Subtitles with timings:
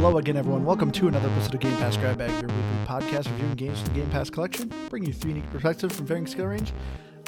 [0.00, 0.64] Hello again, everyone.
[0.64, 3.88] Welcome to another episode of Game Pass Grab Bag, your weekly podcast reviewing games from
[3.92, 6.72] the Game Pass collection, bringing you three unique perspectives from varying skill range.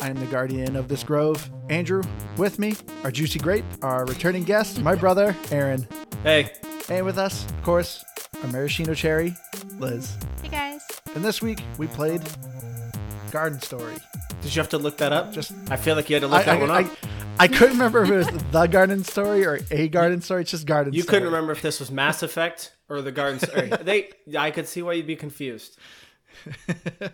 [0.01, 2.03] I am the guardian of this grove, Andrew.
[2.39, 2.75] With me,
[3.05, 5.87] our juicy grape, our returning guest, my brother, Aaron.
[6.23, 6.51] Hey,
[6.89, 8.05] And with us, of course,
[8.43, 9.37] our maraschino cherry,
[9.79, 10.17] Liz.
[10.43, 10.81] Hey guys.
[11.15, 12.23] And this week, we played
[13.31, 13.97] Garden Story.
[14.41, 15.31] did you have to look that up?
[15.33, 16.91] Just I feel like you had to look I, that I- one I- up.
[17.39, 20.43] I couldn't remember if it was the Garden Story or a Garden Story.
[20.43, 21.11] It's just Garden you Story.
[21.11, 23.69] couldn't remember if this was Mass Effect or the Garden Story.
[23.83, 25.79] they, I could see why you'd be confused.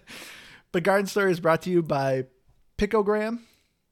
[0.73, 2.25] The Garden Story is brought to you by
[2.77, 3.41] Picogram,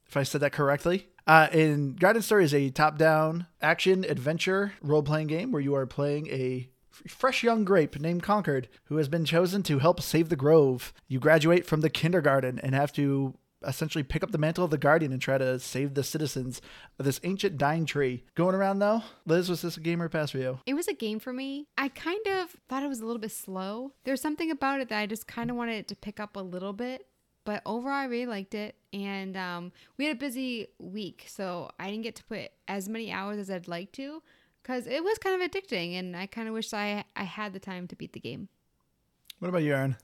[0.07, 1.07] if I said that correctly.
[1.25, 6.27] Uh, in Garden Story is a top-down action adventure role-playing game where you are playing
[6.27, 6.69] a
[7.07, 10.93] fresh young grape named Concord who has been chosen to help save the grove.
[11.07, 13.33] You graduate from the kindergarten and have to
[13.65, 16.61] essentially pick up the mantle of the guardian and try to save the citizens
[16.99, 18.23] of this ancient dying tree.
[18.35, 20.59] Going around though, Liz, was this a game or a pass for you?
[20.65, 21.67] It was a game for me.
[21.77, 23.93] I kind of thought it was a little bit slow.
[24.03, 26.41] There's something about it that I just kind of wanted it to pick up a
[26.41, 27.07] little bit.
[27.45, 28.75] But overall, I really liked it.
[28.91, 33.09] And um, we had a busy week, so I didn't get to put as many
[33.09, 34.21] hours as I'd like to
[34.61, 35.97] because it was kind of addicting.
[35.97, 38.49] And I kind of wish I, I had the time to beat the game.
[39.39, 39.95] What about you, Aaron?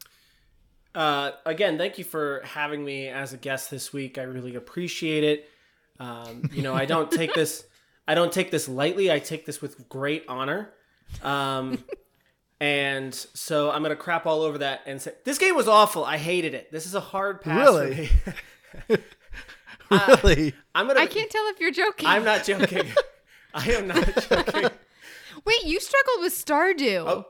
[0.96, 4.18] Uh, again, thank you for having me as a guest this week.
[4.18, 5.50] I really appreciate it.
[6.00, 7.66] Um, you know, I don't take this,
[8.08, 9.12] I don't take this lightly.
[9.12, 10.72] I take this with great honor.
[11.22, 11.84] Um,
[12.60, 16.06] and so I'm gonna crap all over that and say this game was awful.
[16.06, 16.72] I hated it.
[16.72, 17.68] This is a hard pass.
[17.68, 18.08] Really?
[18.08, 18.98] For me.
[20.24, 20.54] really?
[20.74, 21.00] I'm gonna.
[21.00, 22.08] I can't tell if you're joking.
[22.08, 22.92] I'm not joking.
[23.54, 24.70] I am not joking.
[25.46, 27.06] Wait, you struggled with Stardew.
[27.06, 27.26] Oh,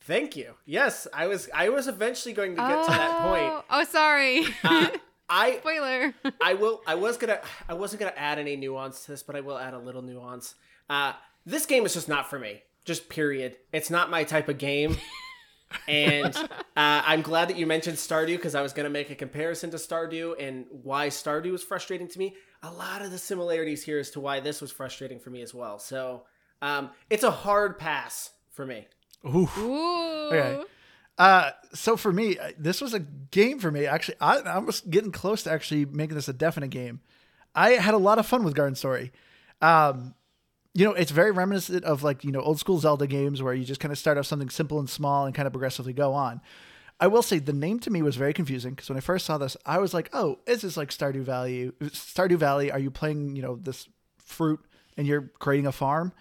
[0.00, 0.54] thank you.
[0.64, 1.48] Yes, I was.
[1.54, 3.52] I was eventually going to get to that point.
[3.52, 4.44] Oh, oh, sorry.
[4.64, 4.88] Uh,
[5.28, 6.14] I Spoiler.
[6.42, 6.82] I will.
[6.86, 7.40] I was gonna.
[7.68, 10.54] I wasn't gonna add any nuance to this, but I will add a little nuance.
[10.88, 11.12] Uh,
[11.46, 12.62] this game is just not for me.
[12.84, 13.56] Just period.
[13.72, 14.96] It's not my type of game.
[15.88, 19.70] and uh, I'm glad that you mentioned Stardew because I was gonna make a comparison
[19.70, 22.34] to Stardew and why Stardew was frustrating to me.
[22.62, 25.54] A lot of the similarities here as to why this was frustrating for me as
[25.54, 25.78] well.
[25.78, 26.24] So
[26.60, 28.86] um, it's a hard pass for me.
[29.26, 29.48] Ooh.
[29.58, 30.28] Ooh.
[30.28, 30.62] Okay.
[31.18, 33.86] Uh, so for me, uh, this was a game for me.
[33.86, 37.00] Actually, I, I was getting close to actually making this a definite game.
[37.54, 39.12] I had a lot of fun with Garden Story.
[39.60, 40.14] Um,
[40.72, 43.64] you know, it's very reminiscent of like you know old school Zelda games where you
[43.64, 46.40] just kind of start off something simple and small and kind of progressively go on.
[47.00, 49.36] I will say the name to me was very confusing because when I first saw
[49.36, 51.72] this, I was like, "Oh, is this like Stardew Valley?
[51.80, 52.70] Stardew Valley?
[52.70, 53.88] Are you playing you know this
[54.18, 54.60] fruit
[54.96, 56.12] and you're creating a farm?"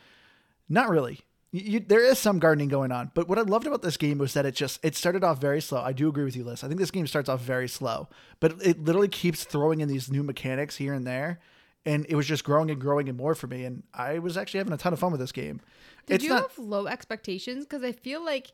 [0.68, 1.22] Not really.
[1.52, 4.34] You, there is some gardening going on, but what I loved about this game was
[4.36, 5.82] that it just it started off very slow.
[5.82, 6.64] I do agree with you, Liz.
[6.64, 8.08] I think this game starts off very slow,
[8.40, 11.40] but it literally keeps throwing in these new mechanics here and there,
[11.86, 13.66] and it was just growing and growing and more for me.
[13.66, 15.60] And I was actually having a ton of fun with this game.
[16.06, 16.42] Did it's you not.
[16.44, 17.66] have low expectations?
[17.66, 18.52] Because I feel like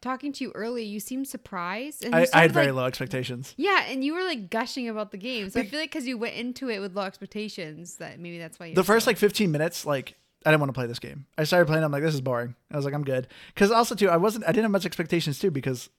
[0.00, 2.04] talking to you earlier, you seemed surprised.
[2.04, 3.54] And you I, I had very like- low expectations.
[3.56, 5.48] Yeah, and you were like gushing about the game.
[5.50, 8.58] So I feel like because you went into it with low expectations, that maybe that's
[8.58, 8.74] why you.
[8.74, 11.26] The first like 15 minutes, like I didn't want to play this game.
[11.36, 11.84] I started playing.
[11.84, 12.54] I'm like, this is boring.
[12.72, 13.28] I was like, I'm good.
[13.54, 14.44] Because also too, I wasn't.
[14.44, 15.90] I didn't have much expectations too because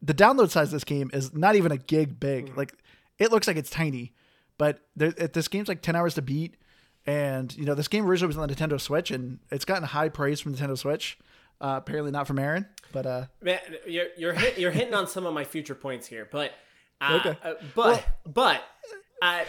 [0.00, 2.56] the download size of this game is not even a gig big.
[2.56, 2.72] Like
[3.18, 4.12] it looks like it's tiny,
[4.56, 6.54] but there, it, this game's like 10 hours to beat.
[7.06, 10.08] And you know, this game originally was on the Nintendo Switch, and it's gotten high
[10.10, 11.18] praise from Nintendo Switch.
[11.60, 15.26] Uh, apparently not from Aaron, but uh, Man, you're you're hit, you're hitting on some
[15.26, 16.52] of my future points here, but
[17.00, 17.38] uh, Okay.
[17.42, 18.62] uh, but but
[19.22, 19.40] uh,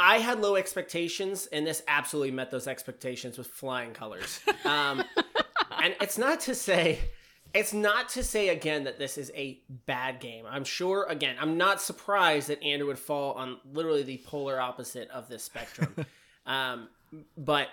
[0.00, 4.40] I had low expectations, and this absolutely met those expectations with flying colors.
[4.62, 5.02] Um,
[5.82, 6.98] and it's not to say.
[7.54, 10.44] It's not to say again that this is a bad game.
[10.48, 15.10] I'm sure again, I'm not surprised that Andrew would fall on literally the polar opposite
[15.10, 15.96] of this spectrum.
[16.46, 16.88] um,
[17.36, 17.68] but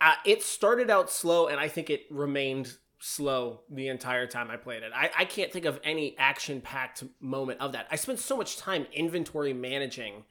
[0.00, 4.56] uh, it started out slow, and I think it remained slow the entire time I
[4.56, 4.92] played it.
[4.94, 7.88] I, I can't think of any action packed moment of that.
[7.90, 10.24] I spent so much time inventory managing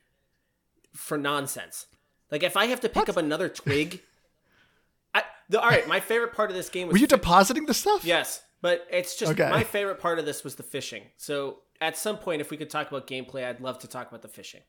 [0.95, 1.85] for nonsense.
[2.31, 4.01] Like if I have to pick up another twig,
[5.13, 5.87] I, the, all right.
[5.87, 8.03] My favorite part of this game was were you fi- depositing the stuff?
[8.03, 9.49] yes, but it's just Okay.
[9.49, 11.03] my favorite part of this was the fishing.
[11.17, 14.22] So at some point, if we could talk about gameplay, I'd love to talk about
[14.22, 14.61] the fishing.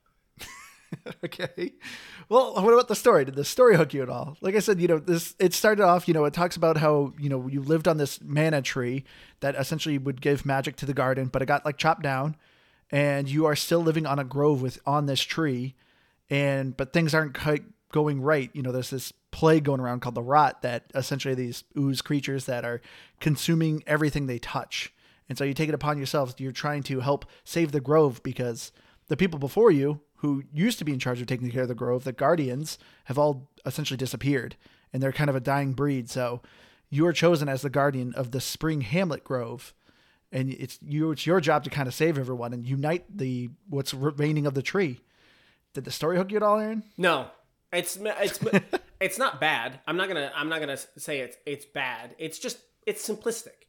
[1.25, 1.73] okay.
[2.29, 3.25] Well, what about the story?
[3.25, 4.37] Did the story hook you at all?
[4.41, 7.13] Like I said, you know, this it started off, you know, it talks about how,
[7.19, 9.05] you know, you lived on this mana tree
[9.41, 12.37] that essentially would give magic to the garden, but it got like chopped down
[12.91, 15.75] and you are still living on a grove with on this tree
[16.31, 18.51] and but things aren't quite going right.
[18.53, 22.47] You know, there's this plague going around called the rot that essentially these ooze creatures
[22.47, 22.81] that are
[23.21, 24.93] consuming everything they touch.
[25.29, 26.35] And so you take it upon yourselves.
[26.39, 28.73] You're trying to help save the grove because
[29.09, 31.75] the people before you who used to be in charge of taking care of the
[31.75, 34.57] grove, the guardians, have all essentially disappeared,
[34.93, 36.09] and they're kind of a dying breed.
[36.09, 36.41] So
[36.89, 39.75] you are chosen as the guardian of the Spring Hamlet Grove,
[40.33, 41.11] and it's you.
[41.11, 44.63] It's your job to kind of save everyone and unite the what's remaining of the
[44.63, 45.01] tree.
[45.77, 46.85] Did the story hook you at all, Aaron?
[46.97, 47.27] No,
[47.71, 48.41] it's it's
[49.01, 49.79] it's not bad.
[49.87, 52.15] I'm not gonna I'm not gonna say it's it's bad.
[52.19, 52.57] It's just
[52.87, 53.67] it's simplistic.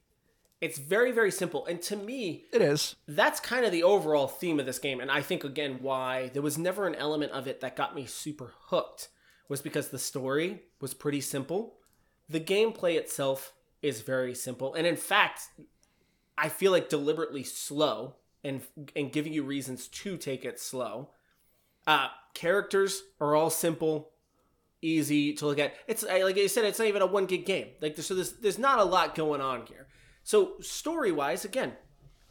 [0.62, 2.96] It's very very simple, and to me, It is.
[3.10, 5.02] that's kind of the overall theme of this game.
[5.02, 8.06] And I think again why there was never an element of it that got me
[8.06, 9.10] super hooked
[9.50, 11.76] was because the story was pretty simple.
[12.30, 13.52] The gameplay itself
[13.82, 15.42] is very simple, and in fact,
[16.38, 18.16] I feel like deliberately slow
[18.46, 18.62] and
[18.96, 21.10] and giving you reasons to take it slow.
[21.88, 24.12] Uh, characters are all simple,
[24.82, 25.74] easy to look at.
[25.88, 27.70] It's like I said, it's not even a one gig game.
[27.82, 29.88] Like so, there's there's not a lot going on here.
[30.24, 31.74] So story wise, again,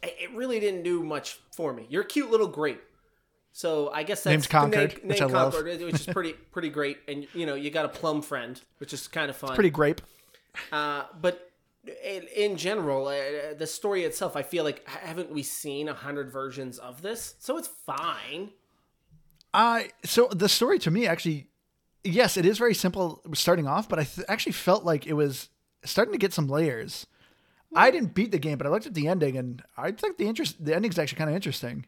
[0.03, 1.87] it really didn't do much for me.
[1.89, 2.81] You're a cute little grape.
[3.51, 5.55] So I guess that's Named Concord, name, which I love.
[5.55, 6.99] Which is pretty pretty great.
[7.07, 9.55] And you know, you got a plum friend, which is kind of fun.
[9.55, 10.01] Pretty grape.
[10.71, 11.51] Uh, but
[12.05, 16.31] in, in general, uh, the story itself, I feel like haven't we seen a hundred
[16.31, 17.35] versions of this?
[17.39, 18.51] So it's fine.
[19.57, 21.47] I so the story to me actually,
[22.03, 25.49] yes, it is very simple starting off, but I th- actually felt like it was
[25.83, 27.07] starting to get some layers.
[27.73, 27.95] I hmm.
[27.95, 30.63] didn't beat the game, but I looked at the ending, and I think the interest
[30.63, 31.87] the ending's actually kind of interesting.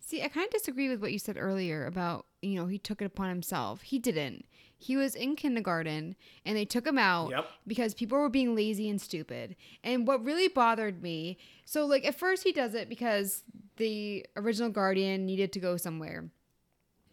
[0.00, 3.02] See, I kind of disagree with what you said earlier about, you know, he took
[3.02, 3.82] it upon himself.
[3.82, 4.46] He didn't.
[4.78, 6.14] He was in kindergarten
[6.44, 7.46] and they took him out Yep.
[7.66, 9.56] because people were being lazy and stupid.
[9.82, 13.42] And what really bothered me, so like at first he does it because
[13.78, 16.30] the original guardian needed to go somewhere.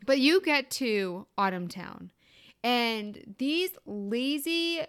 [0.05, 2.11] But you get to Autumn Town.
[2.63, 4.81] And these lazy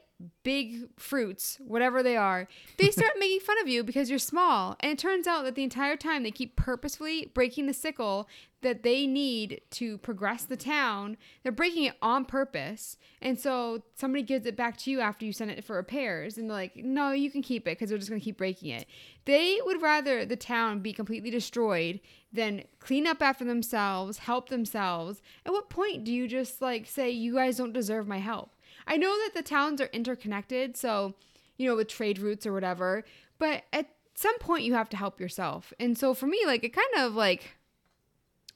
[0.43, 2.49] big fruits, whatever they are,
[2.79, 4.76] they start making fun of you because you're small.
[4.81, 8.29] And it turns out that the entire time they keep purposefully breaking the sickle
[8.65, 11.17] that they need to progress the town.
[11.43, 12.97] They're breaking it on purpose.
[13.21, 16.38] And so somebody gives it back to you after you send it for repairs.
[16.38, 18.71] And they're like, no, you can keep it because we're just going to keep breaking
[18.71, 18.87] it.
[19.26, 22.00] They would rather the town be completely destroyed
[22.32, 25.21] than clean up after themselves, help themselves.
[25.44, 28.53] At what point do you just like say, you guys don't deserve my help?
[28.86, 31.14] I know that the towns are interconnected, so,
[31.56, 33.04] you know, with trade routes or whatever,
[33.38, 35.72] but at some point you have to help yourself.
[35.81, 37.56] And so for me, like, it kind of like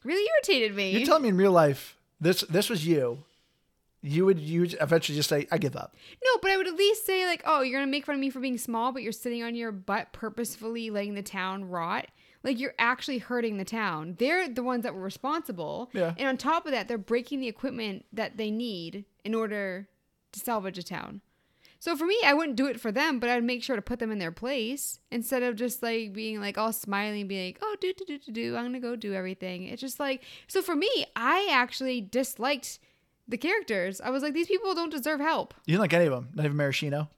[0.04, 0.90] really irritated me.
[0.90, 3.24] You're telling me in real life this this was you.
[4.00, 6.74] You would you would eventually just say, "I give up." No, but I would at
[6.74, 9.12] least say like, oh, you're gonna make fun of me for being small, but you're
[9.12, 12.06] sitting on your butt purposefully letting the town rot.
[12.44, 14.14] Like you're actually hurting the town.
[14.18, 15.90] They're the ones that were responsible.
[15.92, 16.14] Yeah.
[16.16, 19.88] And on top of that, they're breaking the equipment that they need in order
[20.32, 21.20] to salvage a town.
[21.80, 24.00] So for me, I wouldn't do it for them, but I'd make sure to put
[24.00, 27.58] them in their place instead of just like being like all smiling, and being like,
[27.62, 30.60] "Oh, do do do do do, I'm gonna go do everything." It's just like so
[30.60, 32.80] for me, I actually disliked
[33.28, 34.00] the characters.
[34.00, 35.54] I was like, these people don't deserve help.
[35.66, 37.10] You didn't like any of them, not even Maraschino.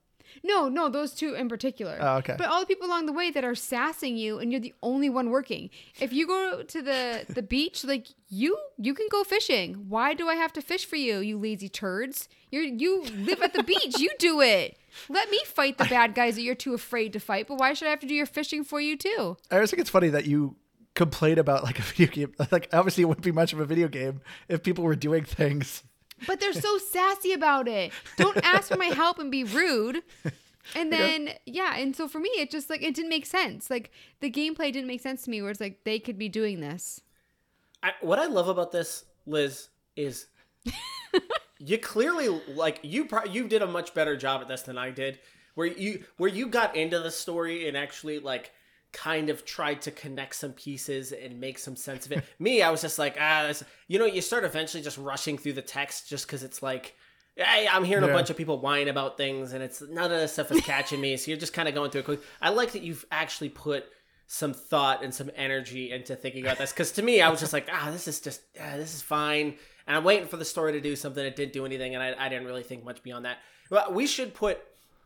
[0.43, 1.99] No, no, those two in particular.
[2.01, 2.35] Oh, okay.
[2.37, 5.11] But all the people along the way that are sassing you, and you're the only
[5.11, 5.71] one working.
[6.01, 9.87] If you go to the the beach, like you, you can go fishing.
[9.89, 12.29] Why do I have to fish for you, you lazy turds?
[12.51, 13.99] You're you live at the beach.
[13.99, 14.77] You do it.
[15.09, 17.47] Let me fight the bad guys that you're too afraid to fight.
[17.47, 19.37] But why should I have to do your fishing for you too?
[19.51, 20.57] I always think it's funny that you
[20.95, 22.35] complain about like a video game.
[22.51, 25.83] Like obviously, it wouldn't be much of a video game if people were doing things.
[26.27, 27.93] But they're so sassy about it.
[28.17, 30.03] Don't ask for my help and be rude.
[30.75, 33.71] And then yeah, and so for me it just like it didn't make sense.
[33.71, 33.91] Like
[34.21, 37.01] the gameplay didn't make sense to me where it's like they could be doing this.
[37.83, 40.27] I, what I love about this, Liz, is
[41.59, 43.07] you clearly like you.
[43.07, 45.19] Pro- you did a much better job at this than I did.
[45.55, 48.53] Where you where you got into the story and actually like
[48.93, 52.25] kind of tried to connect some pieces and make some sense of it.
[52.39, 55.55] Me, I was just like, ah, this, you know, you start eventually just rushing through
[55.55, 56.95] the text just because it's like.
[57.37, 58.11] Hey, I'm hearing Yeah.
[58.11, 61.01] a bunch of people whine about things, and it's none of this stuff is catching
[61.01, 61.17] me.
[61.17, 62.21] So you're just kind of going through it quick.
[62.43, 63.85] I like that you've actually put
[64.27, 67.53] some thought and some energy into thinking about this because to me i was just
[67.53, 69.57] like ah this is just ah, this is fine
[69.89, 72.15] and i'm waiting for the story to do something it didn't do anything and i,
[72.17, 73.39] I didn't really think much beyond that
[73.71, 74.61] well, we should put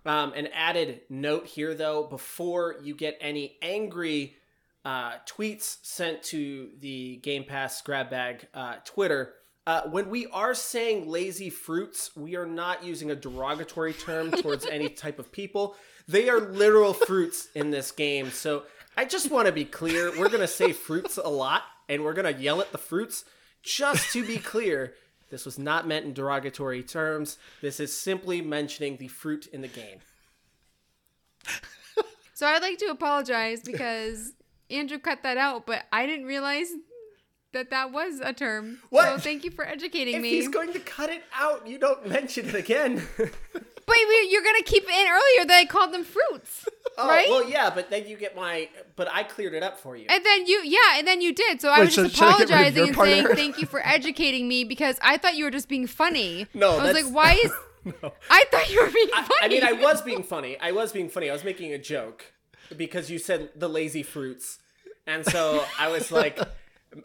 [0.07, 4.37] um, an added note here though before you get any angry
[4.85, 9.35] uh, tweets sent to the game pass grab bag uh, twitter
[9.67, 14.67] uh, when we are saying lazy fruits, we are not using a derogatory term towards
[14.67, 15.75] any type of people.
[16.07, 18.31] They are literal fruits in this game.
[18.31, 18.65] So
[18.97, 20.11] I just want to be clear.
[20.11, 23.25] We're going to say fruits a lot and we're going to yell at the fruits.
[23.63, 24.93] Just to be clear,
[25.35, 27.39] this was not meant in derogatory terms.
[27.61, 29.99] This is simply mentioning the fruit in the game.
[32.37, 34.33] So I'd like to apologize because
[34.69, 36.67] Andrew cut that out, but I didn't realize
[37.53, 38.79] that that was a term.
[38.81, 39.23] So What?
[39.23, 40.31] thank you for educating If me.
[40.31, 43.07] he's going to cut it out, you don't mention it again.
[43.87, 43.97] But
[44.31, 46.67] you're gonna keep it in earlier that I called them fruits,
[46.99, 47.29] Oh, right?
[47.29, 48.69] well, yeah, but then you get my.
[48.97, 50.07] But I cleared it up for you.
[50.09, 51.61] and then you, yeah, and then you did.
[51.61, 53.61] So I Wait, was so just should I get rid of apologizing and saying thank
[53.61, 56.47] you for educating me because I thought you were just being funny.
[56.55, 57.53] No, I was that's- like, why is?
[58.31, 59.43] I thought you were being I, funny.
[59.43, 60.59] I mean, I was being funny.
[60.59, 61.29] I was being funny.
[61.29, 62.33] I was making a joke
[62.77, 64.59] because you said the lazy fruits,
[65.07, 66.39] and so I was like,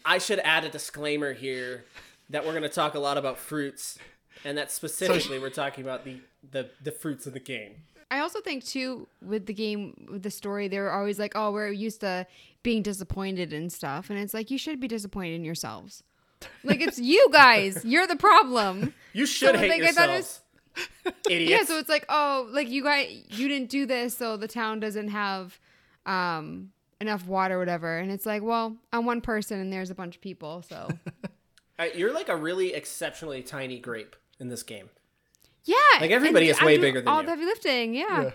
[0.05, 1.83] I should add a disclaimer here
[2.29, 3.97] that we're going to talk a lot about fruits,
[4.45, 6.21] and that specifically we're talking about the
[6.51, 7.75] the the fruits of the game.
[8.11, 11.69] I also think too with the game with the story they're always like oh we're
[11.69, 12.25] used to
[12.63, 14.09] being disappointed and stuff.
[14.09, 16.03] And it's like you should be disappointed in yourselves.
[16.63, 17.83] Like it's you guys.
[17.85, 18.93] You're the problem.
[19.13, 20.41] You should So, hate like, I thought
[21.27, 24.79] yeah so it's like oh like you guys you didn't do this so the town
[24.79, 25.59] doesn't have
[26.05, 26.71] um
[27.01, 27.97] enough water or whatever.
[27.97, 30.87] And it's like well I'm one person and there's a bunch of people so
[31.79, 34.89] Uh, You're like a really exceptionally tiny grape in this game.
[35.63, 37.25] yeah Like, everybody is I'm way bigger than all you.
[37.25, 38.21] the heavy lifting yeah.
[38.23, 38.31] Yeah.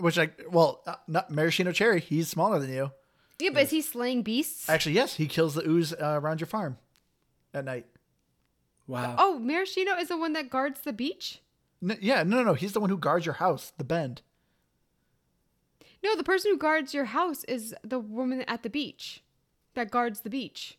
[0.00, 2.00] Which I well, uh, not Maraschino Cherry.
[2.00, 2.92] He's smaller than you.
[3.40, 6.46] yeah but is he slaying beasts Actually, yes, he kills the ooze uh, around your
[6.46, 6.78] farm
[7.52, 7.86] at night.
[8.86, 9.16] Wow.
[9.18, 11.40] oh Maraschino is the one that guards the beach
[11.82, 12.54] N- yeah, no, no, no.
[12.54, 14.22] He's the one who guards your house, the bend.
[16.02, 19.22] No, the person who guards your house is the woman at the beach
[19.74, 20.76] that guards the beach.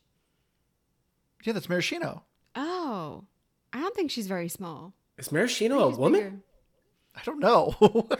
[1.43, 2.23] Yeah, that's Maraschino.
[2.55, 3.23] Oh,
[3.73, 4.93] I don't think she's very small.
[5.17, 6.21] Is Maraschino a woman?
[6.21, 6.35] bigger.
[7.15, 8.07] I don't know.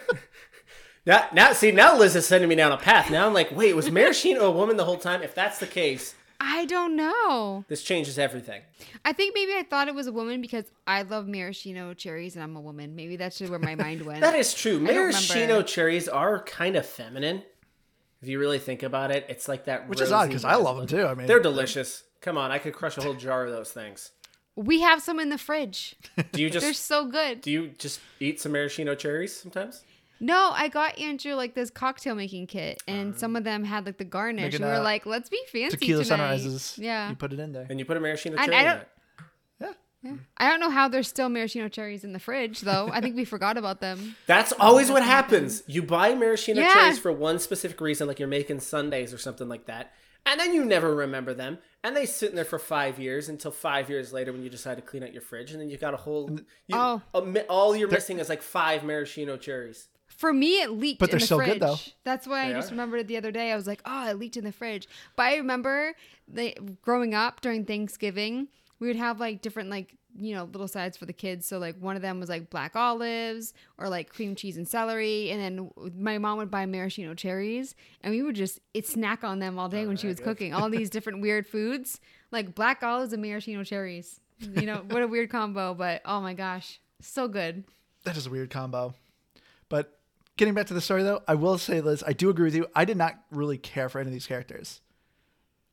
[1.05, 3.09] Now, now, see, now Liz is sending me down a path.
[3.09, 5.23] Now I'm like, wait, was Maraschino a woman the whole time?
[5.23, 7.65] If that's the case, I don't know.
[7.67, 8.61] this changes everything.
[9.03, 12.43] I think maybe I thought it was a woman because I love maraschino cherries and
[12.43, 12.95] I'm a woman.
[12.95, 14.19] Maybe that's just where my mind went.
[14.29, 14.79] That is true.
[14.79, 17.43] Maraschino cherries are kind of feminine.
[18.21, 19.87] If you really think about it, it's like that.
[19.87, 21.05] Which is odd because I love them too.
[21.07, 22.03] I mean, They're delicious.
[22.21, 24.11] Come on, I could crush a whole jar of those things.
[24.55, 25.95] we have some in the fridge.
[26.33, 27.41] Do you just They're so good.
[27.41, 29.83] do you just eat some maraschino cherries sometimes?
[30.21, 33.97] No, I got Andrew like this cocktail making kit, and some of them had like
[33.97, 34.43] the garnish.
[34.51, 36.17] Making, and we were like, let's be fancy tequila tonight.
[36.39, 36.77] sunrises.
[36.77, 37.09] Yeah.
[37.09, 37.65] you put it in there.
[37.69, 38.87] And you put a maraschino And cherry I in don't- it.
[40.01, 42.89] Yeah, I don't know how there's still maraschino cherries in the fridge, though.
[42.91, 44.15] I think we forgot about them.
[44.27, 45.61] That's always what happens.
[45.67, 46.73] You buy maraschino Yeah.
[46.73, 49.91] cherries for one specific reason, like you're making sundaes or something like that,
[50.25, 53.51] and then you never remember them, and they sit in there for five years until
[53.51, 55.93] five years later when you decide to clean out your fridge, and then you got
[55.93, 56.29] a whole.
[56.67, 57.01] You, Oh.
[57.49, 59.87] all you're missing is like five maraschino cherries.
[60.07, 60.99] For me, it leaked.
[60.99, 61.53] But they're the still fridge.
[61.53, 61.75] good, though.
[62.03, 62.71] That's why They I just are.
[62.73, 63.51] remembered it the other day.
[63.51, 64.87] I was like, oh, it leaked in the fridge.
[65.15, 65.93] But I remember
[66.27, 68.47] they, growing up during Thanksgiving,
[68.79, 71.45] we would have like different like you know little sides for the kids.
[71.47, 75.31] So like one of them was like black olives or like cream cheese and celery,
[75.31, 79.39] and then my mom would buy maraschino cherries, and we would just it snack on
[79.39, 81.99] them all day when she was cooking all these different weird foods
[82.31, 84.19] like black olives and maraschino cherries.
[84.39, 87.65] You know what a weird combo, but oh my gosh, so good.
[88.03, 88.93] that is a weird combo.
[89.67, 89.99] But
[90.37, 92.67] getting back to the story, though, I will say, Liz, I do agree with you.
[92.73, 94.81] I did not really care for any of these characters.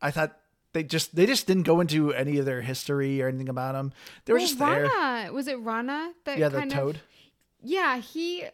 [0.03, 0.39] I thought
[0.77, 3.93] they just they just didn't go into any of their history or anything about them.
[4.27, 4.83] They were Well, just there.
[4.87, 6.97] Rana was it Rana that Yeah, the kind toad.
[6.97, 7.03] of
[7.63, 8.45] yeah he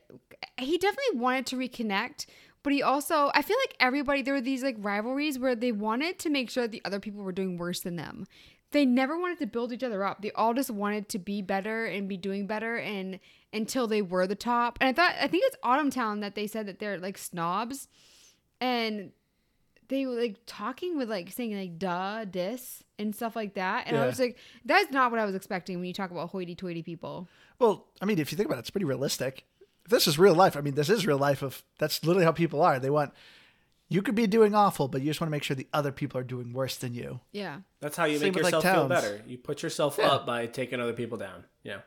[0.59, 2.27] he definitely wanted to reconnect
[2.63, 6.19] but he also i feel like everybody there were these like rivalries where they wanted
[6.21, 8.27] to make sure that the other people were doing worse than them
[8.71, 11.85] they never wanted to build each other up they all just wanted to be better
[11.85, 13.19] and be doing better and
[13.53, 16.47] until they were the top and i thought i think it's autumn town that they
[16.47, 17.89] said that they're like snobs
[18.61, 19.11] and
[19.89, 23.97] they were like talking with like saying like duh dis and stuff like that and
[23.97, 27.29] i was like that's not what i was expecting when you talk about hoity-toity people
[27.59, 29.45] Well, I mean, if you think about it, it's pretty realistic.
[29.85, 31.43] If this is real life, I mean, this is real life.
[31.43, 32.79] Of that's literally how people are.
[32.81, 33.13] They want
[33.89, 36.19] you could be doing awful, but you just want to make sure the other people
[36.19, 37.21] are doing worse than you.
[37.33, 39.21] yeah That's how you Same make with, like, yourself feel better.
[39.27, 40.09] You put yourself Yeah.
[40.13, 41.45] up by taking other people down.
[41.63, 41.81] Yeah.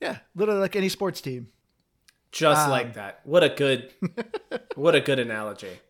[0.00, 1.48] Yeah, literally like any sports team.
[2.30, 3.20] Just Um, like that.
[3.24, 3.92] What a good
[4.76, 5.80] what a good analogy.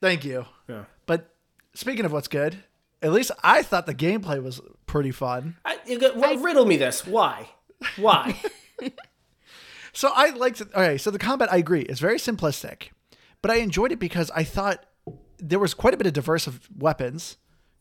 [0.00, 0.46] Thank you.
[0.68, 0.84] Yeah.
[1.06, 1.34] But
[1.74, 2.62] speaking of what's good,
[3.02, 5.56] at least I thought the gameplay was pretty fun.
[5.64, 7.06] I, you go, well, riddle me this.
[7.06, 7.48] Why?
[7.96, 8.40] Why?
[9.92, 10.68] So I liked it.
[10.74, 12.90] Okay, so the combat, I agree, is very simplistic,
[13.42, 14.84] but I enjoyed it because I thought
[15.38, 17.36] there was quite a bit of diverse of weapons.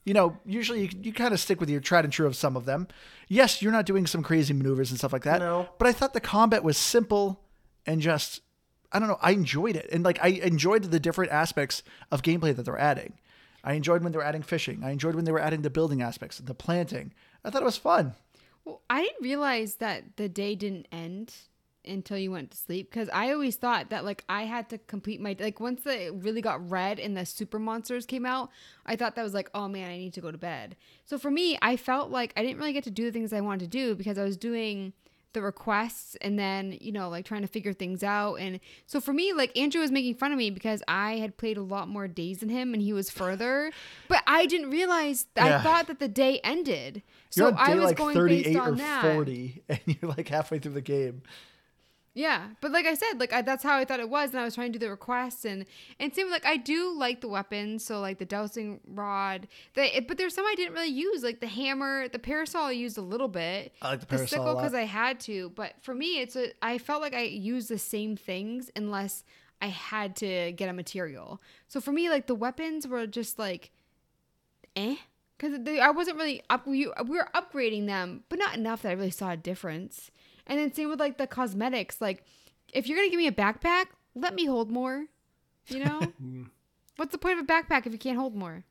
[0.06, 2.56] You know, usually you, you kind of stick with your tried and true of some
[2.56, 2.88] of them.
[3.28, 5.40] Yes, you're not doing some crazy maneuvers and stuff like that.
[5.40, 5.70] No.
[5.78, 7.44] But I thought the combat was simple
[7.86, 8.42] and just,
[8.92, 9.88] I don't know, I enjoyed it.
[9.92, 13.14] And like, I enjoyed the different aspects of gameplay that they're adding.
[13.64, 14.84] I enjoyed when they were adding fishing.
[14.84, 17.14] I enjoyed when they were adding the building aspects, the planting.
[17.44, 18.16] I thought it was fun.
[18.66, 21.34] well i didn't realize that the day didn't end
[21.86, 25.22] until you went to sleep because i always thought that like i had to complete
[25.22, 28.50] my like once it really got red and the super monsters came out
[28.86, 31.32] i thought that was like oh man i need to go to bed so for
[31.32, 33.68] me i felt like i didn't really get to do the things i wanted to
[33.68, 34.92] do because i was doing
[35.34, 39.14] the requests and then you know like trying to figure things out and so for
[39.14, 42.08] me like andrew was making fun of me because i had played a lot more
[42.08, 43.72] days than him and he was further
[44.08, 45.60] but i didn't realize Yeah.
[45.60, 47.04] i thought that the day ended
[47.36, 50.12] You're on day i was like going 38 based on or that 40, and you're
[50.12, 51.22] like halfway through the game.
[52.14, 54.44] Yeah, but like I said, like I, that's how I thought it was, and I
[54.44, 55.66] was trying to do the requests, and
[56.00, 60.18] and same like I do like the weapons, so like the dowsing rod, the but
[60.18, 63.28] there's some I didn't really use, like the hammer, the parasol I used a little
[63.28, 66.52] bit, I like the the sickle because I had to, but for me, it's a
[66.62, 69.24] I felt like I used the same things unless
[69.62, 71.42] I had to get a material.
[71.68, 73.72] So for me, like the weapons were just like,
[74.76, 74.96] eh,
[75.38, 76.68] because I wasn't really up.
[76.68, 80.12] We, we were upgrading them, but not enough that I really saw a difference.
[80.50, 82.02] And then same with like the cosmetics.
[82.02, 82.26] Like,
[82.74, 85.06] if you're gonna give me a backpack, let me hold more.
[85.68, 86.02] You know,
[86.98, 88.66] what's the point of a backpack if you can't hold more?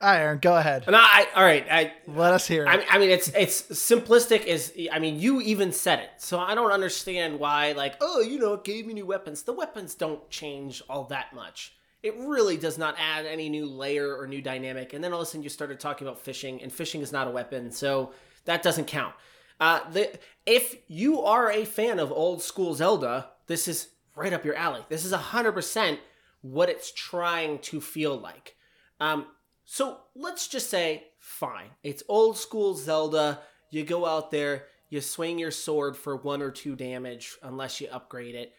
[0.00, 0.84] All right, Aaron, go ahead.
[0.86, 2.68] And I, all right, I, Let us hear it.
[2.68, 4.44] I mean, I mean, it's it's simplistic.
[4.44, 7.72] Is I mean, you even said it, so I don't understand why.
[7.72, 9.42] Like, oh, you know, it gave me new weapons.
[9.42, 11.74] The weapons don't change all that much.
[12.04, 14.92] It really does not add any new layer or new dynamic.
[14.92, 17.26] And then all of a sudden, you started talking about fishing, and fishing is not
[17.26, 18.12] a weapon, so
[18.44, 19.14] that doesn't count.
[19.60, 20.16] Uh, the
[20.48, 24.80] if you are a fan of old school Zelda, this is right up your alley.
[24.88, 26.00] This is hundred percent
[26.40, 28.56] what it's trying to feel like.
[28.98, 29.26] Um,
[29.64, 33.40] so let's just say, fine, it's old school Zelda.
[33.70, 37.88] You go out there, you swing your sword for one or two damage, unless you
[37.92, 38.54] upgrade it.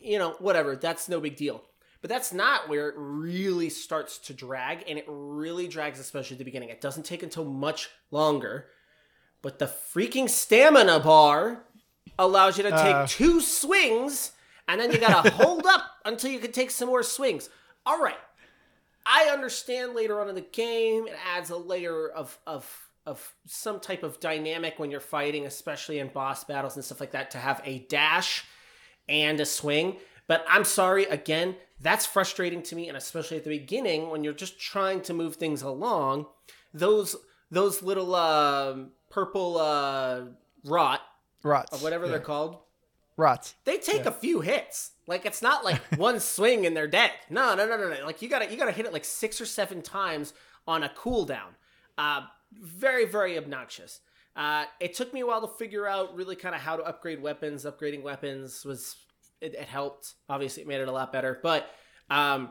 [0.00, 1.64] You know, whatever, that's no big deal.
[2.00, 6.38] But that's not where it really starts to drag, and it really drags, especially at
[6.38, 6.68] the beginning.
[6.68, 8.66] It doesn't take until much longer.
[9.42, 11.64] But the freaking stamina bar
[12.18, 13.06] allows you to take Uh.
[13.08, 14.32] two swings,
[14.68, 17.50] and then you gotta hold up until you can take some more swings.
[17.84, 18.18] All right,
[19.04, 23.80] I understand later on in the game it adds a layer of of of some
[23.80, 27.38] type of dynamic when you're fighting, especially in boss battles and stuff like that, to
[27.38, 28.44] have a dash
[29.08, 29.96] and a swing.
[30.28, 34.32] But I'm sorry, again, that's frustrating to me, and especially at the beginning when you're
[34.32, 36.26] just trying to move things along,
[36.72, 37.16] those
[37.52, 40.22] those little um, purple uh,
[40.64, 41.00] rot
[41.44, 41.72] Rots.
[41.72, 42.10] or whatever Yeah.
[42.12, 42.58] they're called,
[43.16, 43.54] Rots.
[43.64, 44.90] they take a few hits.
[45.06, 47.12] Like it's not like one swing and they're dead.
[47.30, 48.04] No, no, no, no, no.
[48.06, 50.32] Like you gotta you gotta hit it like six or seven times
[50.66, 51.54] on a cooldown.
[51.98, 54.00] Uh, very very obnoxious.
[54.34, 57.20] Uh, it took me a while to figure out really kind of how to upgrade
[57.20, 57.64] weapons.
[57.66, 58.96] Upgrading weapons was
[59.42, 60.14] it, it helped.
[60.28, 61.38] Obviously, it made it a lot better.
[61.42, 61.68] But
[62.08, 62.50] um,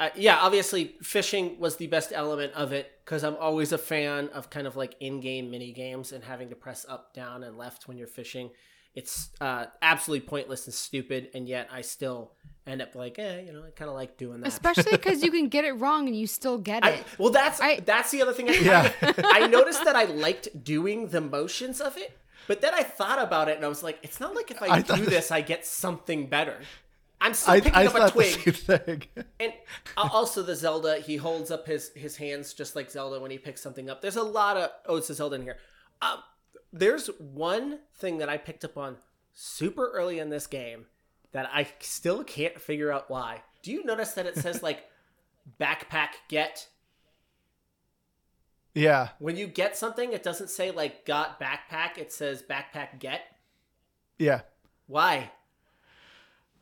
[0.00, 4.28] uh, yeah, obviously, fishing was the best element of it because I'm always a fan
[4.30, 7.86] of kind of like in-game mini games and having to press up, down, and left
[7.86, 8.50] when you're fishing.
[8.92, 12.32] It's uh, absolutely pointless and stupid, and yet I still
[12.66, 14.48] end up like, eh, you know, I kind of like doing that.
[14.48, 17.04] Especially because you can get it wrong and you still get I, it.
[17.16, 18.48] well, that's I- that's the other thing.
[18.50, 18.92] I, Yeah.
[19.24, 22.16] I noticed that I liked doing the motions of it,
[22.48, 24.66] but then I thought about it and I was like, it's not like if I,
[24.66, 26.56] I do thought- this, I get something better.
[27.20, 29.08] I'm still picking I up a twig.
[29.40, 29.52] And
[29.96, 33.60] also the Zelda, he holds up his his hands just like Zelda when he picks
[33.60, 34.00] something up.
[34.00, 35.58] There's a lot of odes to Zelda in here.
[36.00, 36.18] Um,
[36.72, 38.96] there's one thing that I picked up on
[39.34, 40.86] super early in this game
[41.32, 43.42] that I still can't figure out why.
[43.62, 44.84] Do you notice that it says like
[45.60, 46.68] backpack get?
[48.72, 49.08] Yeah.
[49.18, 51.98] When you get something, it doesn't say like got backpack.
[51.98, 53.20] It says backpack get.
[54.18, 54.40] Yeah.
[54.86, 55.32] Why?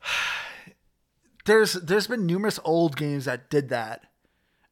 [1.49, 4.05] There's there's been numerous old games that did that.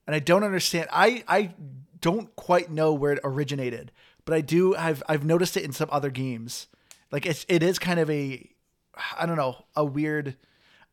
[0.06, 0.88] And I don't understand.
[0.92, 1.56] I I
[2.02, 3.92] don't quite know where it originated,
[4.26, 6.68] but I do I've I've noticed it in some other games.
[7.12, 8.48] Like it's it is kind of a
[9.18, 10.36] I don't know, a weird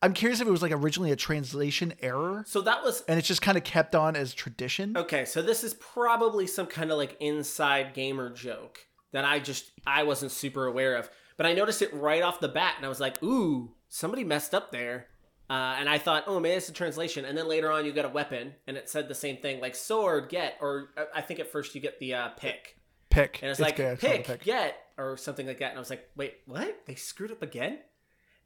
[0.00, 3.28] I'm curious if it was like originally a translation error So that was and it's
[3.28, 4.96] just kind of kept on as tradition.
[4.96, 8.78] Okay, so this is probably some kind of like inside gamer joke
[9.12, 11.10] that I just I wasn't super aware of.
[11.36, 14.54] But I noticed it right off the bat and I was like, "Ooh, somebody messed
[14.54, 15.08] up there."
[15.50, 18.04] Uh, and I thought, "Oh, maybe it's a translation." And then later on you get
[18.04, 21.40] a weapon and it said the same thing like sword, get or uh, I think
[21.40, 22.78] at first you get the uh, pick.
[23.10, 23.40] Pick.
[23.42, 23.98] And it's, like good.
[24.02, 25.70] It's pick, get or something like that.
[25.70, 26.80] And I was like, "Wait, what?
[26.86, 27.78] They screwed up again?"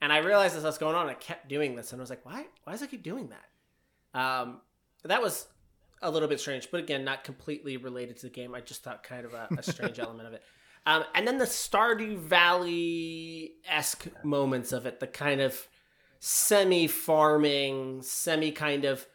[0.00, 2.10] And I realized as I was going on, I kept doing this, and I was
[2.10, 2.46] like, "Why?
[2.64, 4.60] Why does I keep doing that?" Um,
[5.04, 5.46] that was
[6.02, 8.54] a little bit strange, but again, not completely related to the game.
[8.54, 10.42] I just thought kind of a, a strange element of it.
[10.86, 15.68] Um, and then the Stardew Valley esque moments of it, the kind of
[16.20, 19.06] semi farming, semi kind of.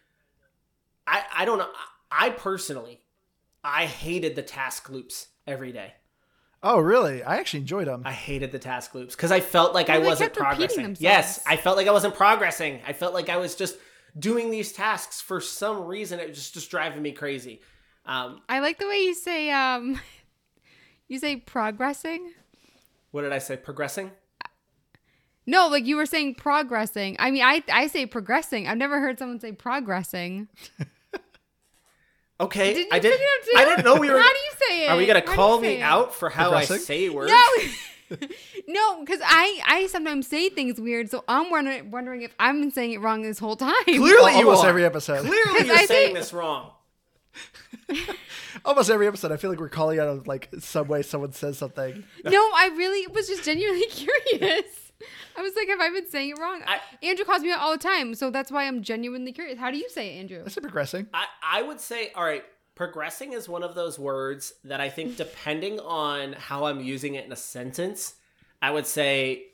[1.07, 1.69] I I don't know.
[2.11, 3.01] I personally,
[3.63, 5.93] I hated the task loops every day.
[6.65, 7.21] Oh, really?
[7.23, 8.03] I actually enjoyed them.
[8.05, 10.95] I hated the task loops because I felt like I Well, they wasn't progressing.
[10.99, 12.79] Yes, I felt like I wasn't progressing.
[12.87, 13.75] I felt like I was just
[14.17, 16.21] doing these tasks for some reason.
[16.21, 17.61] It was just just driving me crazy.
[18.05, 19.99] Um, I like the way you say um
[21.07, 22.31] you say progressing.
[23.11, 23.57] What did I say?
[23.57, 24.11] Progressing?
[25.45, 27.15] No, like you were saying progressing.
[27.19, 28.67] I mean, I I say progressing.
[28.67, 30.47] I've never heard someone say progressing.
[32.39, 33.11] Okay, Did you I did.
[33.11, 33.51] pick it up too?
[33.57, 34.19] I didn't know we were.
[34.19, 34.89] How do you say it?
[34.89, 35.81] Are we gonna How call me it?
[35.81, 37.31] out for how I say words?
[37.31, 38.17] No,
[38.67, 42.71] no, because I I sometimes say things weird, so I'm wondering wondering if I've been
[42.71, 43.71] saying it wrong this whole time.
[43.85, 44.69] Clearly, you almost are.
[44.69, 45.19] every episode.
[45.25, 46.71] Clearly, you're I saying say- this wrong.
[48.65, 51.57] Almost every episode, I feel like we're calling out of like some way someone says
[51.57, 52.03] something.
[52.25, 54.82] No, I really was just genuinely curious.
[55.37, 56.61] I was like, have I been saying it wrong?
[56.65, 59.57] I- Andrew calls me out all the time, so that's why I'm genuinely curious.
[59.59, 60.43] How do you say it, Andrew?
[60.45, 61.07] I said progressing.
[61.13, 62.43] I, I would say, all right,
[62.75, 67.25] progressing is one of those words that I think, depending on how I'm using it
[67.25, 68.15] in a sentence,
[68.61, 69.45] I would say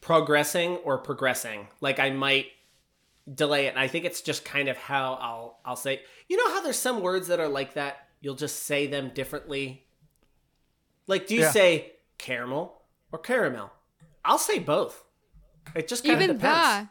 [0.00, 1.68] progressing or progressing.
[1.80, 2.46] Like I might
[3.32, 3.70] delay it.
[3.70, 6.00] And I think it's just kind of how I'll I'll say.
[6.28, 8.06] You know how there's some words that are like that.
[8.20, 9.84] You'll just say them differently.
[11.06, 11.50] Like, do you Yeah.
[11.50, 12.80] say caramel
[13.12, 13.70] or caramel?
[14.28, 15.02] I'll say both.
[15.74, 16.88] It just kind of Even depends.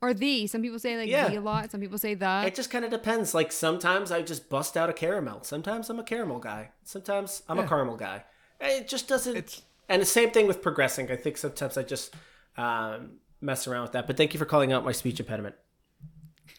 [0.00, 0.46] the or the.
[0.46, 1.28] Some people say like Yeah.
[1.28, 1.70] the a lot.
[1.70, 2.44] Some people say the.
[2.46, 3.34] It just kind of depends.
[3.34, 5.42] Like sometimes I just bust out a caramel.
[5.42, 6.70] Sometimes I'm a caramel guy.
[6.84, 8.24] Sometimes I'm a caramel guy.
[8.60, 9.36] It just doesn't.
[9.36, 11.10] It's- and the same thing with progressing.
[11.10, 12.14] I think sometimes I just
[12.56, 14.06] um, mess around with that.
[14.06, 15.56] But thank you for calling out my speech impediment.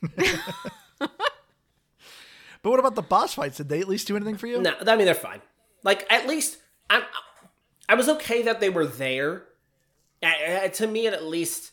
[2.61, 3.57] But what about the boss fights?
[3.57, 4.61] Did they at least do anything for you?
[4.61, 5.41] No, I mean they're fine.
[5.83, 7.03] Like at least I'm.
[7.89, 9.43] I was okay that they were there.
[10.23, 11.71] Uh, to me, it at least.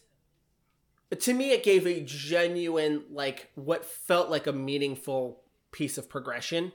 [1.19, 6.73] To me, it gave a genuine, like, what felt like a meaningful piece of progression,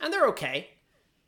[0.00, 0.70] and they're okay.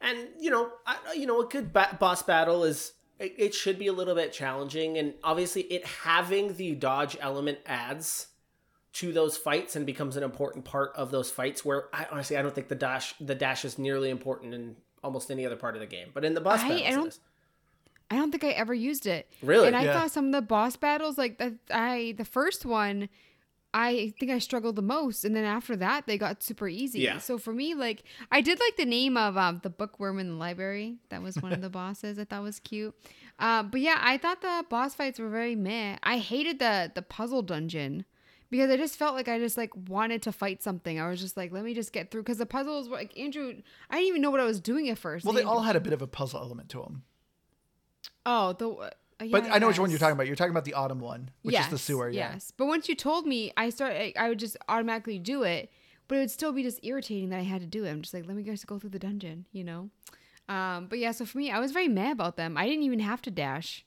[0.00, 3.78] And you know, I, you know, a good ba- boss battle is it, it should
[3.78, 8.28] be a little bit challenging, and obviously, it having the dodge element adds
[8.94, 12.42] to those fights and becomes an important part of those fights where I honestly I
[12.42, 15.80] don't think the dash the dash is nearly important in almost any other part of
[15.80, 16.08] the game.
[16.12, 17.20] But in the boss I- I battles, it don't- is.
[18.12, 19.30] I don't think I ever used it.
[19.42, 19.66] Really?
[19.68, 19.92] And I Yeah.
[19.94, 23.08] thought some of the boss battles, like the, I, the first one,
[23.74, 27.00] I think I struggled the most, and then after that, they got super easy.
[27.00, 27.16] Yeah.
[27.18, 30.34] So for me, like I did like the name of um, the bookworm in the
[30.36, 30.98] library.
[31.08, 32.18] That was one of the bosses.
[32.18, 32.94] I thought was cute.
[33.38, 35.96] Uh, but yeah, I thought the boss fights were very meh.
[36.02, 38.04] I hated the the puzzle dungeon.
[38.50, 41.00] Because I just felt like I just like wanted to fight something.
[41.00, 42.24] I was just like, let me just get through.
[42.24, 43.54] Because the puzzles were like Andrew.
[43.88, 45.24] I didn't even know what I was doing at first.
[45.24, 47.04] Well, they all had a bit of a puzzle element to them.
[48.26, 48.68] Oh, the.
[48.68, 50.26] Uh, yeah, But I know which one you're talking about.
[50.26, 52.08] You're talking about the autumn one, which is the sewer.
[52.08, 52.32] Yeah.
[52.32, 53.92] Yes, but once you told me, I start.
[53.92, 55.70] I, I would just automatically do it,
[56.08, 57.90] but it would still be just irritating that I had to do it.
[57.90, 59.90] I'm just like, let me just go through the dungeon, you know.
[60.48, 62.56] Um, but yeah, so for me, I was very mad about them.
[62.56, 63.84] I didn't even have to dash.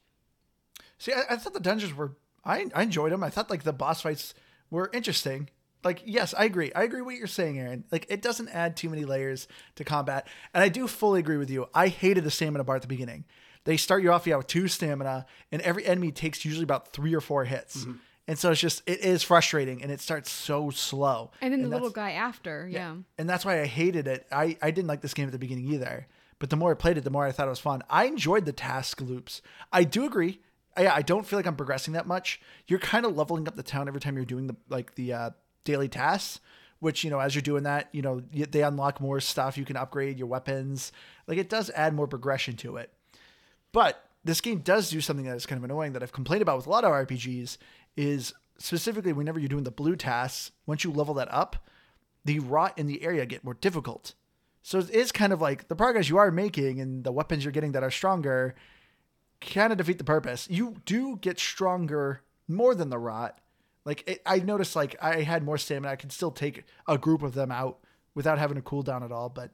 [0.97, 2.15] See, I, I thought the dungeons were.
[2.45, 3.23] I I enjoyed them.
[3.23, 4.33] I thought like the boss fights
[4.69, 5.49] were interesting.
[5.83, 6.71] Like, yes, I agree.
[6.73, 7.83] I agree with what you're saying, Aaron.
[7.91, 11.51] Like, it doesn't add too many layers to combat, and I do fully agree with
[11.51, 11.67] you.
[11.75, 13.25] I hated the stamina bar at the beginning.
[13.65, 17.13] They start you off, yeah, with two stamina, and every enemy takes usually about three
[17.13, 17.93] or four hits, Mm-hmm.
[18.27, 21.31] and so it's just it is frustrating, and it starts so slow.
[21.41, 22.95] And then the that's- little guy after, yeah.
[23.17, 24.25] and that's why I hated it.
[24.31, 26.07] I, I didn't like this game at the beginning either.
[26.37, 27.81] But the more I played it, the more I thought it was fun.
[27.89, 29.41] I enjoyed the task loops.
[29.71, 30.41] I do agree.
[30.75, 32.41] I, I don't feel like I'm progressing that much.
[32.67, 35.29] You're kind of leveling up the town every time you're doing the like the uh,
[35.63, 36.41] daily tasks.
[36.79, 39.57] Which you know, as you're doing that, you know they unlock more stuff.
[39.57, 40.91] You can upgrade your weapons.
[41.25, 42.91] Like it does add more progression to it.
[43.75, 46.55] But this game does do something that is kind of annoying that I've complained about
[46.55, 47.57] with a lot of RPGs
[47.97, 51.67] is specifically whenever you're doing the blue tasks, once you level that up,
[52.23, 54.13] the rot in the area get more difficult.
[54.63, 57.51] So it is kind of like the progress you are making and the weapons you're
[57.51, 58.55] getting that are stronger
[59.41, 60.47] kind of defeat the purpose.
[60.49, 63.41] You do get stronger more than the rot.
[63.83, 65.91] Like it, I noticed, like I had more stamina.
[65.91, 67.79] I could still take a group of them out
[68.13, 69.27] without having to cool down at all.
[69.27, 69.51] But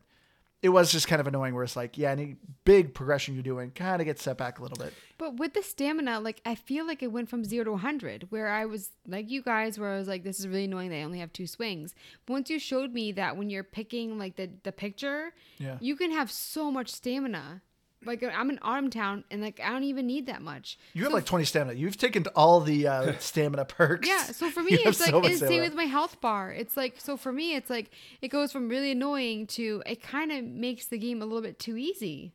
[0.61, 1.53] it was just kind of annoying.
[1.55, 4.61] Where it's like, yeah, any big progression you're doing kind of gets set back a
[4.61, 4.93] little bit.
[5.17, 8.47] But with the stamina, like I feel like it went from zero to 100, where
[8.47, 10.89] I was like you guys, where I was like, this is really annoying.
[10.89, 11.93] They only have two swings.
[12.25, 15.77] But once you showed me that when you're picking like the the picture, Yeah.
[15.79, 17.61] you can have so much stamina.
[18.03, 20.79] Like I'm in Autumn Town, and like I don't even need that much.
[20.93, 21.77] You have So like 20 stamina.
[21.77, 24.07] You've taken all the uh, stamina perks.
[24.07, 26.51] Yeah, so for me, You it's like so much it's same with my health bar.
[26.51, 30.31] It's like so for me, it's like it goes from really annoying to it kind
[30.31, 32.33] of makes the game a little bit too easy.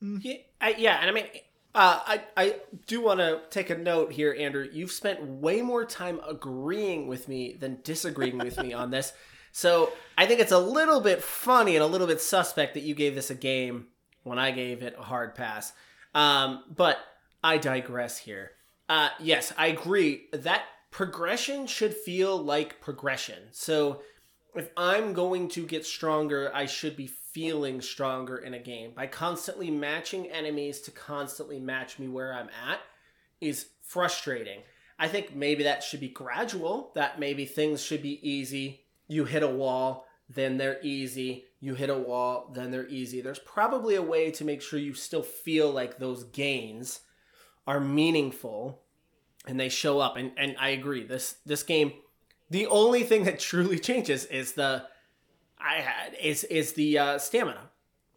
[0.00, 1.26] Yeah, I, yeah, and I mean,
[1.74, 4.68] uh, I I do want to take a note here, Andrew.
[4.70, 9.12] You've spent way more time agreeing with me than disagreeing with me on this.
[9.52, 12.94] So I think it's a little bit funny and a little bit suspect that you
[12.94, 13.86] gave this a game
[14.26, 15.72] when I gave it a hard pass.
[16.14, 16.98] Um, but
[17.44, 18.50] I digress here.
[18.88, 23.42] Uh, yes, I agree that progression should feel like progression.
[23.52, 24.02] So
[24.56, 29.06] if I'm going to get stronger, I should be feeling stronger in a game by
[29.06, 32.80] constantly matching enemies to constantly match me where I'm at
[33.40, 34.60] is frustrating.
[34.98, 38.80] I think maybe that should be gradual, that maybe things should be easy.
[39.06, 41.44] You hit a wall, then they're easy.
[41.60, 43.20] You hit a wall, then they're easy.
[43.20, 47.00] There's probably a way to make sure you still feel like those gains
[47.66, 48.82] are meaningful
[49.46, 50.16] and they show up.
[50.16, 51.92] And, and I agree, this this game,
[52.50, 54.84] the only thing that truly changes is the
[55.58, 57.70] I had is is the uh, stamina.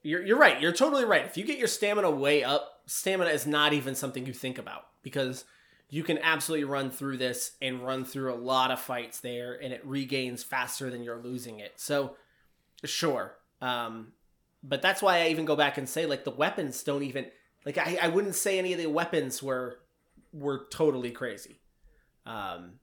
[0.04, 0.62] You're you're right.
[0.62, 1.26] You're totally right.
[1.26, 4.84] If you get your stamina way up, stamina is not even something you think about
[5.02, 5.46] because
[5.90, 9.74] you can absolutely run through this and run through a lot of fights there, and
[9.74, 11.74] it regains faster than you're losing it.
[11.78, 12.16] So,
[12.86, 13.36] sure.
[13.62, 14.14] Um,
[14.64, 17.28] but that's why I even go back and say like the weapons don't even
[17.66, 19.80] like I, I wouldn't say any of the weapons were
[20.34, 21.60] were totally crazy.
[22.26, 22.74] Um,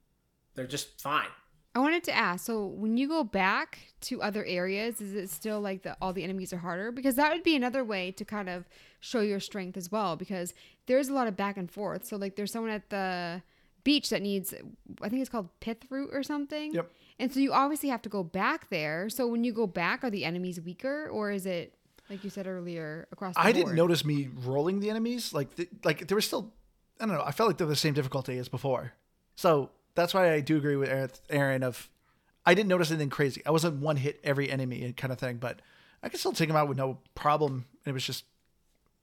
[0.54, 1.28] they're just fine.
[1.74, 5.60] I wanted to ask, so when you go back to other areas, is it still
[5.60, 6.90] like the all the enemies are harder?
[6.90, 8.66] Because that would be another way to kind of
[9.00, 10.16] show your strength as well.
[10.16, 10.54] Because
[10.86, 12.06] there's a lot of back and forth.
[12.06, 13.42] So like there's someone at the
[13.86, 14.52] beach that needs,
[15.00, 16.74] I think it's called pith root or something.
[16.74, 16.90] Yep.
[17.20, 19.08] And so you obviously have to go back there.
[19.08, 21.72] So when you go back, are the enemies weaker, or is it
[22.10, 23.34] like you said earlier across?
[23.34, 23.54] The I board?
[23.54, 25.32] didn't notice me rolling the enemies.
[25.32, 26.52] Like, th- like there was still,
[27.00, 27.22] I don't know.
[27.24, 28.92] I felt like they were the same difficulty as before.
[29.36, 30.90] So that's why I do agree with
[31.30, 31.62] Aaron-.
[31.62, 31.88] Of,
[32.44, 33.40] I didn't notice anything crazy.
[33.46, 35.62] I wasn't one hit every enemy kind of thing, but
[36.02, 37.66] I could still take them out with no problem.
[37.84, 38.24] And it was just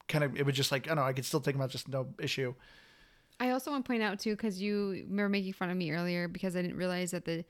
[0.09, 1.03] kind of, it was just like I don't know.
[1.03, 2.53] I could still take them out just no issue.
[3.39, 6.27] I also want to point out too, because you were making fun of me earlier
[6.27, 7.45] because I didn't realize that the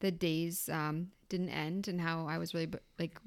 [0.00, 2.68] the days um, didn't end and how I was really
[2.98, 3.18] like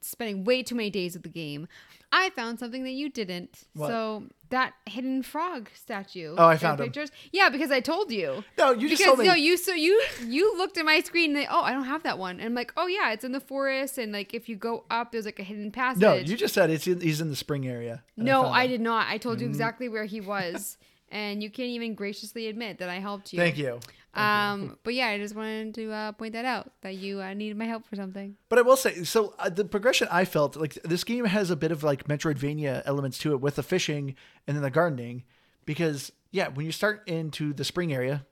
[0.00, 1.66] spending way too many days with the game.
[2.12, 3.64] I found something that you didn't.
[3.74, 3.88] What?
[3.88, 6.34] So that hidden frog statue.
[6.36, 6.86] Oh, I found him.
[6.86, 7.10] pictures.
[7.32, 8.44] Yeah, because I told you.
[8.58, 9.26] No, you just because told me.
[9.26, 12.02] no, you so you you looked at my screen and they, oh I don't have
[12.02, 14.56] that one and I'm like oh yeah it's in the forest and like if you
[14.56, 16.00] go up there's like a hidden passage.
[16.00, 18.02] no, you just said it's in, he's in the spring area.
[18.16, 19.08] No, found I did not.
[19.08, 20.76] I told you exactly where he was,
[21.10, 23.38] and you can't even graciously admit that I helped you.
[23.38, 23.80] Thank you.
[24.14, 27.56] Um, but yeah, I just wanted to uh, point that out that you uh, needed
[27.56, 28.36] my help for something.
[28.48, 31.56] But I will say, so uh, the progression I felt like this game has a
[31.56, 35.24] bit of like Metroidvania elements to it with the fishing and then the gardening,
[35.64, 38.26] because yeah, when you start into the spring area,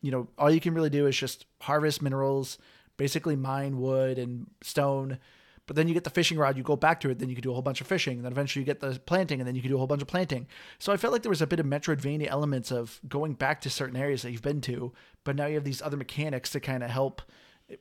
[0.00, 2.58] you know all you can really do is just harvest minerals,
[2.96, 5.18] basically mine wood and stone.
[5.66, 7.42] But then you get the fishing rod, you go back to it, then you can
[7.42, 8.18] do a whole bunch of fishing.
[8.18, 10.02] And then eventually you get the planting, and then you can do a whole bunch
[10.02, 10.46] of planting.
[10.78, 13.70] So I felt like there was a bit of Metroidvania elements of going back to
[13.70, 14.92] certain areas that you've been to,
[15.24, 17.20] but now you have these other mechanics to kind of help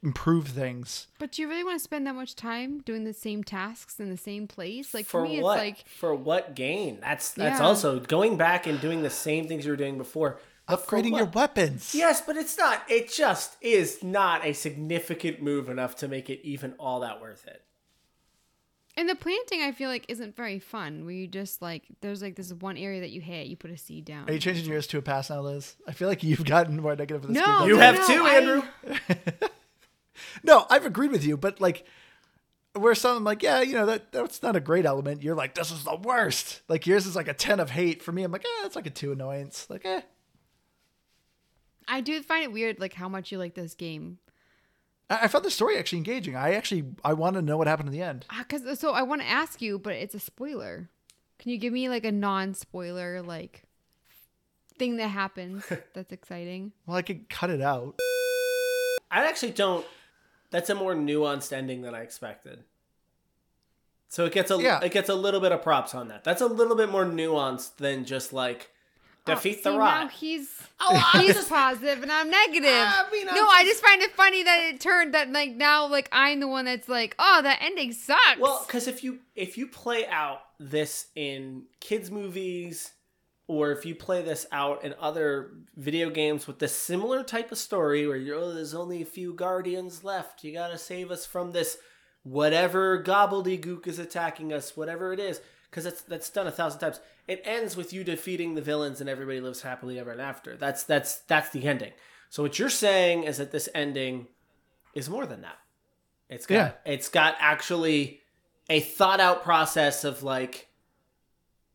[0.02, 1.08] improve things.
[1.20, 4.10] But do you really want to spend that much time doing the same tasks in
[4.10, 4.94] the same place?
[4.94, 5.58] Like for for, me, what?
[5.58, 7.00] it's like for what gain?
[7.02, 7.66] That's that's Yeah.
[7.66, 10.40] also going back and doing the same things you were doing before.
[10.68, 11.94] But upgrading your weapons.
[11.94, 12.82] Yes, but it's not.
[12.90, 17.46] It just is not a significant move enough to make it even all that worth
[17.46, 17.62] it.
[18.98, 19.62] And the planting.
[19.62, 21.04] I feel like isn't very fun.
[21.06, 23.78] Where you just like there's like this one area that you hit, you put a
[23.78, 24.30] seed down.
[24.30, 25.76] Are you changing yours to a pass now, Liz?
[25.88, 27.68] I feel like you've gotten more negative for this No, game.
[27.70, 29.48] You no, have no, too, I- Andrew.
[30.44, 31.86] No, I've agreed with you, but like
[32.74, 35.24] where some I'm like, yeah, you know, that that's not a great element.
[35.24, 36.62] You're like, this is the worst.
[36.70, 38.02] Like yours is like a ten of hate.
[38.02, 39.68] For me, I'm like, eh, it's like a two annoyance.
[39.70, 40.02] Like, eh.
[41.88, 44.20] I do find it weird, like how much you like this game.
[45.10, 46.36] I, I found the story actually engaging.
[46.36, 48.26] I actually I want to know what happened in the end.
[48.30, 50.90] Ah, because uh, so I want to ask you, but it's a spoiler.
[51.40, 53.64] Can you give me like a non-spoiler like
[54.78, 56.72] thing that happens that's exciting?
[56.86, 58.00] Well, I could cut it out.
[59.12, 59.86] I actually don't.
[60.52, 62.64] That's a more nuanced ending than I expected.
[64.08, 64.80] So it gets a Yeah.
[64.82, 66.24] it gets a little bit of props on that.
[66.24, 68.72] That's a little bit more nuanced than just like
[69.26, 70.02] defeat Oh, the see, rot.
[70.04, 72.70] Now he's Oh, I'm he's just- positive and I'm negative.
[72.70, 75.88] I mean, I'm no, I just find it funny that it turned that like now
[75.88, 78.40] like I'm the one that's like, oh, that ending sucks.
[78.40, 82.92] Well, because if you if you play out this in kids movies,
[83.48, 87.58] or if you play this out in other video games with this similar type of
[87.58, 91.52] story, where you're oh, there's only a few guardians left, you gotta save us from
[91.54, 91.78] this
[92.24, 95.40] whatever gobbledygook is attacking us, whatever it is,
[95.76, 97.02] because that's that's done a thousand times.
[97.28, 100.56] It ends with you defeating the villains and everybody lives happily ever after.
[100.56, 101.92] That's that's that's the ending.
[102.30, 104.28] So what you're saying is that this ending
[104.94, 105.58] is more than that.
[106.30, 106.72] It's got Yeah.
[106.86, 108.22] it's got actually
[108.70, 110.70] a thought out process of like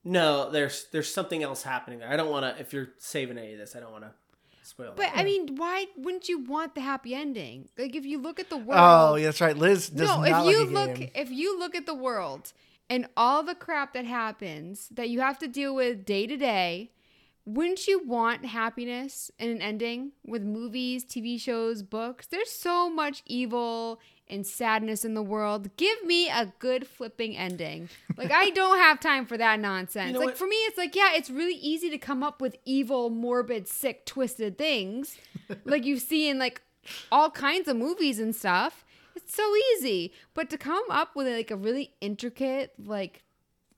[0.03, 2.09] no, there's there's something else happening there.
[2.09, 4.13] I don't want to if you're saving any of this, I don't want to
[4.63, 5.13] spoil but it.
[5.15, 7.69] I mean, why wouldn't you want the happy ending?
[7.77, 8.81] Like if you look at the world.
[8.83, 9.55] Oh, yeah, that's right.
[9.57, 11.11] Liz does no, not if like you a look game.
[11.15, 12.55] if you look at the world
[12.91, 16.91] and all the crap that happens that you have to deal with day to day
[17.47, 22.27] wouldn't you want happiness in an ending with movies, TV shows, books?
[22.27, 23.99] There's so much evil
[24.29, 25.75] and sadness in the world.
[25.77, 27.89] Give me a good flipping ending.
[28.17, 30.09] Like I don't have time for that nonsense.
[30.09, 30.39] You know like what?
[30.39, 34.07] for me it's like yeah, it's really easy to come up with evil, morbid, sick,
[34.07, 35.17] twisted things
[35.65, 36.63] like you see in like
[37.11, 38.85] all kinds of movies and stuff.
[39.17, 40.13] It's so easy.
[40.35, 43.23] But to come up with like a really intricate, like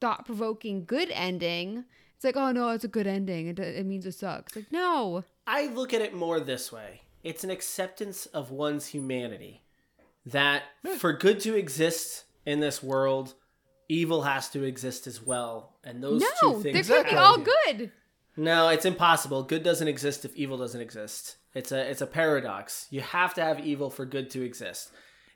[0.00, 1.84] thought provoking good ending,
[2.16, 3.48] it's like, oh no, it's a good ending.
[3.48, 4.56] It, it means it sucks.
[4.56, 5.24] Like, no.
[5.46, 9.62] I look at it more this way it's an acceptance of one's humanity.
[10.26, 10.94] That hmm.
[10.94, 13.34] for good to exist in this world,
[13.88, 15.76] evil has to exist as well.
[15.84, 17.92] And those No, two things could be have all good.
[18.36, 19.42] No, it's impossible.
[19.42, 21.36] Good doesn't exist if evil doesn't exist.
[21.54, 22.86] It's a it's a paradox.
[22.90, 24.90] You have to have evil for good to exist.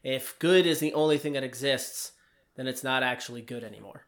[0.09, 2.13] If good is the only thing that exists,
[2.55, 4.07] then it's not actually good anymore.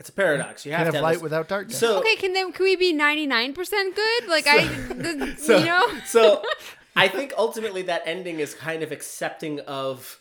[0.00, 0.66] It's a paradox.
[0.66, 1.78] You have Can't to have have light this- without darkness.
[1.78, 4.26] So Okay, can then can we be ninety nine percent good?
[4.28, 6.42] Like I, the, so, you know, so
[6.96, 10.18] I think ultimately that ending is kind of accepting of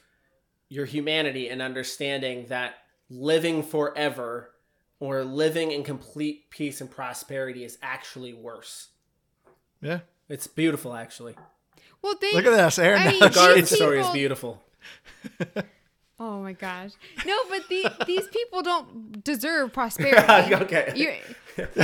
[0.69, 2.75] your humanity and understanding that
[3.09, 4.51] living forever
[4.99, 8.89] or living in complete peace and prosperity is actually worse.
[9.81, 10.01] yeah.
[10.27, 11.33] It's beautiful, actually.
[12.03, 13.01] well, they Look at this, Aaron.
[13.01, 14.61] I mean, now these Garden she's- story is beautiful.
[16.21, 16.91] Oh my gosh,
[17.25, 20.53] no, but the, these people don't deserve prosperity.
[20.53, 20.91] okay.
[20.93, 21.13] You,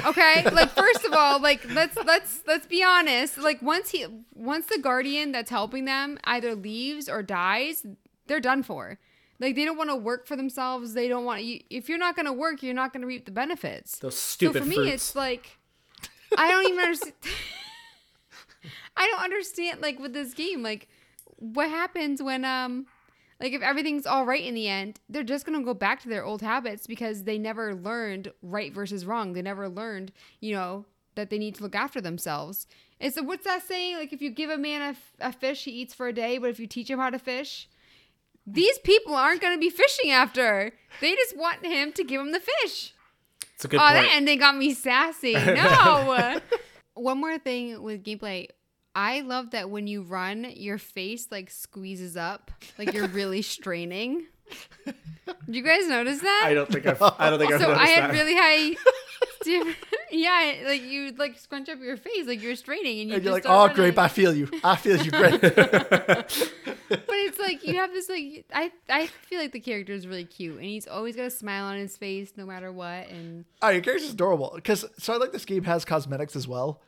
[0.05, 3.37] okay, like first of all, like let's let's let's be honest.
[3.37, 7.85] Like once he once the guardian that's helping them either leaves or dies,
[8.27, 8.99] they're done for.
[9.39, 10.93] Like they don't want to work for themselves.
[10.93, 11.61] They don't want you.
[11.69, 13.99] If you're not going to work, you're not going to reap the benefits.
[13.99, 14.91] Those stupid so for me, fruits.
[14.91, 15.59] it's like
[16.37, 17.13] I don't even understand.
[18.97, 20.89] I don't understand like with this game, like
[21.37, 22.85] what happens when um
[23.39, 26.23] like if everything's all right in the end, they're just gonna go back to their
[26.23, 29.33] old habits because they never learned right versus wrong.
[29.33, 32.67] They never learned, you know, that they need to look after themselves.
[32.99, 33.97] And so what's that saying?
[33.97, 36.37] Like if you give a man a, f- a fish, he eats for a day,
[36.37, 37.67] but if you teach him how to fish,
[38.47, 40.71] these people aren't gonna be fishing after.
[41.01, 42.93] They just want him to give them the fish.
[43.55, 43.93] It's a good oh, point.
[43.95, 45.33] that ending got me sassy.
[45.45, 46.39] No.
[46.93, 48.47] One more thing with gameplay.
[48.95, 54.25] I love that when you run, your face like squeezes up, like you're really straining.
[54.85, 54.95] Did
[55.55, 56.43] you guys notice that?
[56.45, 58.13] I don't think I've, I don't think I've so noticed I had that.
[58.13, 58.75] really high.
[60.11, 63.33] Yeah, like you like scrunch up your face, like you're straining, and you And you're
[63.33, 64.49] like, just start oh, grape, I feel you.
[64.63, 65.41] I feel you, grape.
[66.87, 70.23] But it's like you have this like I I feel like the character is really
[70.23, 73.69] cute, and he's always got a smile on his face no matter what, and oh,
[73.69, 74.51] your character's adorable.
[74.55, 76.81] Because so I like this game has cosmetics as well,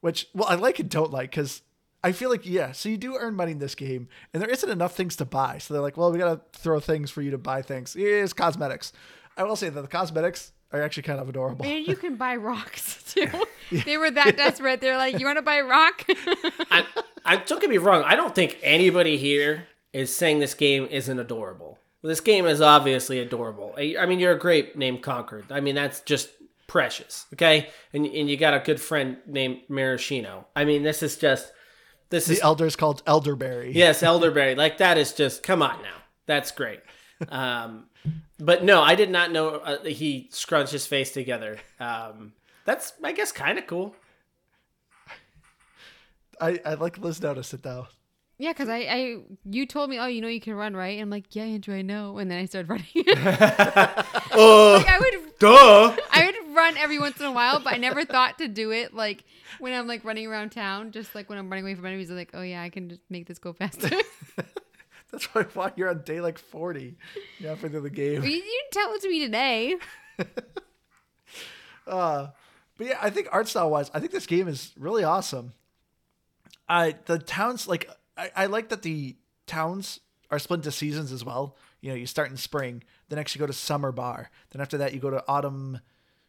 [0.00, 1.62] which well I like and don't like because
[2.04, 2.72] I feel like yeah.
[2.72, 5.58] So you do earn money in this game, and there isn't enough things to buy.
[5.58, 7.94] So they're like, well, we gotta throw things for you to buy things.
[7.94, 8.92] Here's cosmetics.
[9.36, 11.64] I will say that the cosmetics are actually kind of adorable.
[11.64, 13.28] and you can buy rocks too.
[13.84, 14.80] They were that desperate.
[14.80, 16.02] They're like, you want to buy a rock?
[16.70, 16.86] I,
[17.22, 18.02] I don't get me wrong.
[18.02, 21.78] I don't think anybody here is saying this game isn't adorable.
[22.02, 23.74] This game is obviously adorable.
[23.76, 25.52] I, I mean, you're a great name, Concord.
[25.52, 26.30] I mean, that's just
[26.68, 27.26] precious.
[27.32, 30.46] Okay, and and you got a good friend named Maraschino.
[30.54, 31.50] I mean, this is just
[32.10, 33.72] this is the elder is called elderberry.
[33.72, 34.54] yes, elderberry.
[34.54, 35.96] Like that is just come on now.
[36.26, 36.80] That's great.
[37.28, 37.86] Um,
[38.38, 41.58] but no, I did not know uh, that he scrunched his face together.
[41.80, 43.96] Um, that's I guess kind of cool.
[46.40, 47.88] I, I like Liz noticed it though.
[48.38, 50.92] Yeah, because I, I, you told me, oh, you know, you can run, right?
[50.92, 52.18] And I'm like, yeah, Andrew, I know.
[52.18, 52.86] And then I started running.
[54.32, 55.96] Oh, like I would, duh.
[56.12, 58.94] I would run every once in a while, but I never thought to do it
[58.94, 59.24] like
[59.58, 60.92] when I'm like running around town.
[60.92, 63.02] Just like when I'm running away from enemies, I'm like, oh yeah, I can just
[63.10, 63.90] make this go faster.
[65.10, 66.96] That's why why you're on day like forty.
[67.40, 68.22] Yeah, for the game.
[68.22, 69.76] you, you didn't tell it to me today.
[71.88, 72.28] Uh,
[72.76, 75.54] but yeah, I think art style wise, I think this game is really awesome.
[76.68, 77.88] I the towns like
[78.18, 80.00] I, I like that the towns
[80.30, 81.56] are split into seasons as well.
[81.80, 84.76] You know, you start in spring, then next you go to summer bar, then after
[84.78, 85.80] that you go to autumn.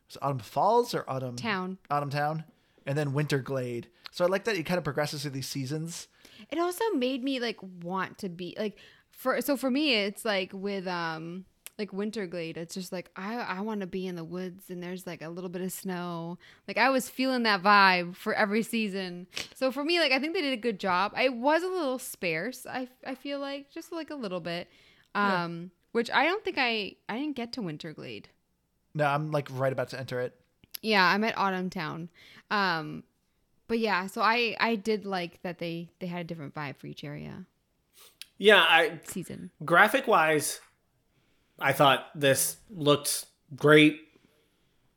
[0.07, 1.77] Was autumn falls or autumn Town.
[1.91, 2.43] Autumn town,
[2.87, 3.89] and then winter glade.
[4.11, 6.07] So I like that it kind of progresses through these seasons.
[6.49, 8.77] it also made me like want to be like
[9.11, 11.45] for so for me it's like with um
[11.79, 15.07] like winterglade it's just like i i want to be in the woods and there's
[15.07, 16.37] like a little bit of snow.
[16.67, 19.25] Like i was feeling that vibe for every season.
[19.55, 21.13] So for me like i think they did a good job.
[21.15, 24.67] I was a little sparse i i feel like just like a little bit.
[25.15, 28.25] Um which i don't think i i didn't get to winterglade
[28.93, 30.35] No, I'm like right about to enter it.
[30.81, 32.09] yeah i'm at autumn town.
[32.51, 33.03] Um
[33.69, 36.87] but yeah so i i did like that they they had a different vibe for
[36.87, 37.45] each area.
[38.41, 39.51] Yeah, I season.
[39.65, 40.61] graphic wise,
[41.61, 43.99] I thought this looked great.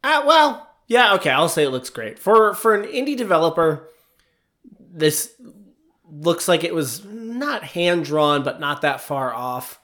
[0.05, 2.19] Ah, well, Yeah, okay, I'll say it looks great.
[2.19, 3.89] For for an indie developer,
[4.79, 5.35] this
[6.05, 9.81] looks like it was not hand drawn, but not that far off.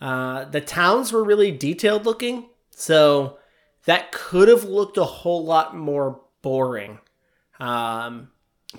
[0.00, 3.38] Uh, the towns were really detailed looking, so
[3.84, 6.98] that could have looked a whole lot more boring.
[7.60, 8.30] Um,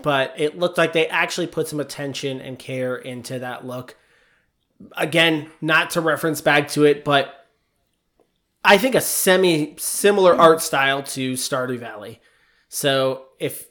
[0.02, 3.96] but it looked like they actually put some attention and care into that look.
[4.96, 7.39] Again, not to reference back to it, but
[8.64, 12.22] I think a semi similar art style to Stardew Valley.
[12.68, 13.68] So if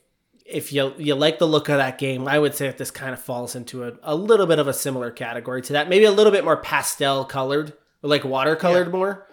[0.47, 3.13] if you you like the look of that game, I would say that this kind
[3.13, 5.89] of falls into a, a little bit of a similar category to that.
[5.89, 8.93] Maybe a little bit more pastel colored, like watercolored Yeah.
[8.93, 9.27] more.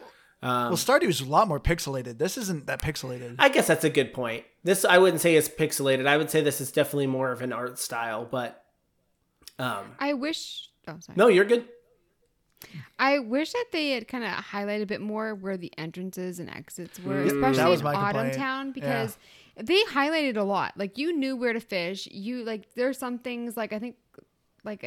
[0.44, 2.20] Um, well, Stardew is a lot more pixelated.
[2.20, 3.36] This isn't that pixelated.
[3.40, 4.44] I guess that's a good point.
[4.64, 6.06] This I wouldn't say is pixelated.
[6.06, 8.62] I would say this is definitely more of an art style, but
[9.58, 10.70] um I wish.
[10.88, 11.16] Oh, sorry.
[11.16, 11.66] no, you're good.
[12.98, 16.50] I wish that they had kind of highlighted a bit more where the entrances and
[16.50, 17.28] exits were, Mm.
[17.28, 18.34] Especially in Autumn complaint.
[18.34, 19.18] Town, because
[19.58, 20.74] they highlighted a lot.
[20.78, 22.08] Like you knew where to fish.
[22.12, 23.96] You like there's some things like I think
[24.64, 24.86] like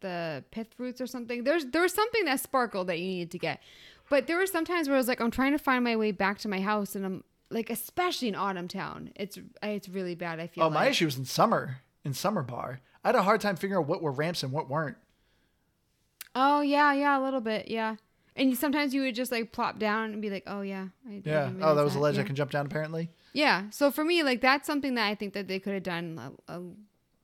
[0.00, 1.44] the pith roots or something.
[1.44, 3.60] There's there was something that sparkled that you needed to get.
[4.08, 6.10] But there were some times where I was like, I'm trying to find my way
[6.10, 10.40] back to my house, and I'm like, especially in Autumn Town, it's it's really bad.
[10.40, 10.64] I feel.
[10.64, 11.78] oh, my issue was in summer.
[12.02, 14.70] In summer bar, I had a hard time figuring out what were ramps and what
[14.70, 14.96] weren't.
[16.34, 17.96] Oh yeah, yeah, a little bit, yeah.
[18.36, 21.22] And sometimes you would just like plop down and be like, oh yeah, I, I
[21.24, 21.44] Yeah.
[21.46, 22.20] didn't Oh, that realize was a ledge yeah.
[22.22, 22.66] I can jump down.
[22.66, 23.10] Apparently.
[23.32, 23.64] Yeah.
[23.70, 26.58] So for me, like that's something that I think that they could have done a,
[26.58, 26.62] a,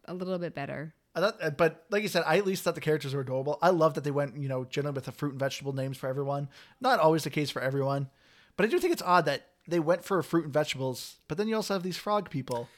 [0.07, 0.95] a little bit better.
[1.15, 3.59] I thought, uh, but like you said, I at least thought the characters were adorable.
[3.63, 6.09] I love that they went, you know, generally with the fruit and vegetable names for
[6.09, 6.49] everyone.
[6.81, 8.11] Not always the case for everyone,
[8.57, 11.49] but I do think it's odd that they went for fruit and vegetables, but then
[11.49, 12.69] you also have these frog people,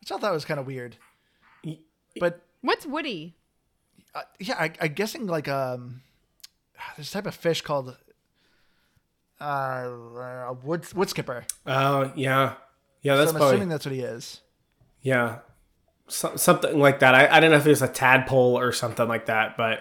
[0.00, 0.96] which I thought was kind of weird.
[2.20, 3.34] But What's Woody?
[4.14, 6.02] Uh, yeah, I, I'm guessing like um,
[6.96, 7.96] there's a type of fish called
[9.40, 11.44] uh, a wood wood skipper.
[11.66, 12.54] Oh yeah,
[13.02, 13.14] yeah.
[13.14, 14.40] So That's I'm probably assuming that's what he is.
[15.02, 15.38] yeah,
[16.08, 17.14] so, something like that.
[17.14, 19.80] I, I don't know if it was a tadpole or something like that, but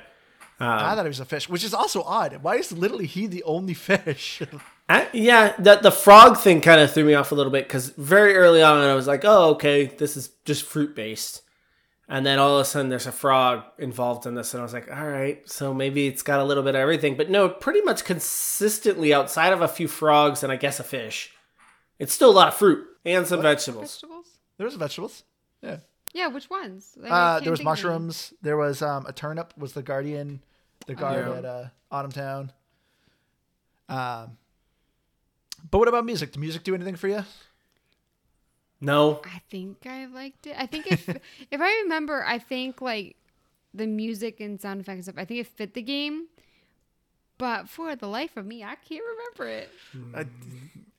[0.59, 2.39] I thought it was a fish, which is also odd.
[2.41, 4.41] Why is literally he the only fish?
[4.89, 7.89] I, yeah, the the frog thing kind of threw me off a little bit because
[7.91, 11.41] very early on I was like, oh okay, this is just fruit based,
[12.13, 14.71] and then all of a sudden there's a frog involved in this, and I was
[14.73, 17.81] like, all right, so maybe it's got a little bit of everything, but no, pretty
[17.81, 21.31] much consistently outside of a few frogs and I guess a fish,
[21.99, 23.95] it's still a lot of fruit and some vegetables.
[23.95, 24.27] Vegetables?
[24.57, 25.23] there was vegetables.
[25.61, 25.77] Yeah.
[26.13, 26.93] Yeah, which ones?
[26.95, 27.83] Like, Uh, there was think of any.
[27.83, 28.33] mushrooms.
[28.43, 29.51] There was um, a turnip.
[29.57, 30.43] Was the guardian,
[30.85, 31.37] the guard Yeah.
[31.39, 32.51] at uh, Autumn Town.
[33.89, 34.37] Um,
[35.71, 36.31] but what about music?
[36.31, 37.25] Did music do anything for you?
[38.83, 40.55] No, I think I liked it.
[40.57, 41.07] I think if
[41.51, 43.15] if I remember, I think like
[43.73, 45.15] the music and sound effects and stuff.
[45.17, 46.27] I think it fit the game.
[47.39, 49.03] But for the life of me, I can't
[49.37, 49.69] remember it.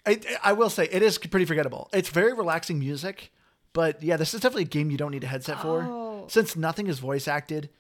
[0.07, 1.89] I, I will say it is pretty forgettable.
[1.93, 3.31] It's very relaxing music,
[3.73, 6.25] but yeah, this is definitely a game you don't need a headset for, Oh.
[6.29, 7.71] since nothing is voice acted.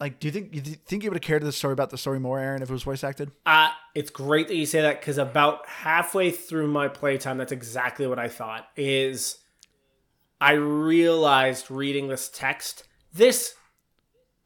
[0.00, 2.18] Like, do you think you think you would have cared the story about the story
[2.18, 3.32] more, Aaron, if it was voice acted?
[3.44, 8.06] Uh, it's great that you say that because about halfway through my playtime, that's exactly
[8.06, 8.66] what I thought.
[8.76, 9.36] Is
[10.40, 13.54] I realized reading this text, this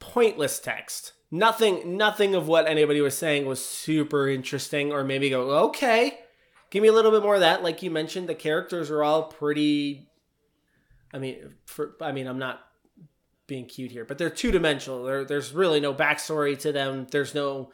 [0.00, 5.50] pointless text, nothing, nothing of what anybody was saying was super interesting, or maybe go,
[5.66, 6.18] okay,
[6.70, 7.62] give me a little bit more of that.
[7.62, 10.08] Like you mentioned, the characters are all pretty.
[11.12, 12.60] I mean, for I mean, I'm not
[13.46, 15.04] being cute here, but they're two dimensional.
[15.04, 17.06] There, there's really no backstory to them.
[17.10, 17.70] There's no,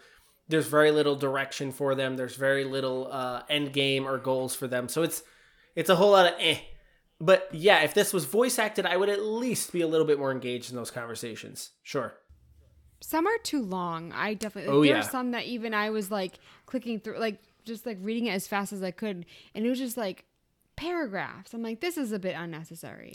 [0.48, 2.16] there's very little direction for them.
[2.16, 4.88] There's very little uh, end game or goals for them.
[4.88, 5.22] So it's,
[5.76, 6.58] it's a whole lot of eh.
[7.20, 10.18] But yeah, if this was voice acted, I would at least be a little bit
[10.18, 11.70] more engaged in those conversations.
[11.82, 12.14] Sure.
[13.00, 14.12] Some are too long.
[14.12, 14.72] I definitely.
[14.72, 15.00] Oh, there yeah.
[15.00, 18.46] are some that even I was like clicking through, like just like reading it as
[18.46, 20.24] fast as I could, and it was just like
[20.76, 21.54] paragraphs.
[21.54, 23.12] I'm like, this is a bit unnecessary.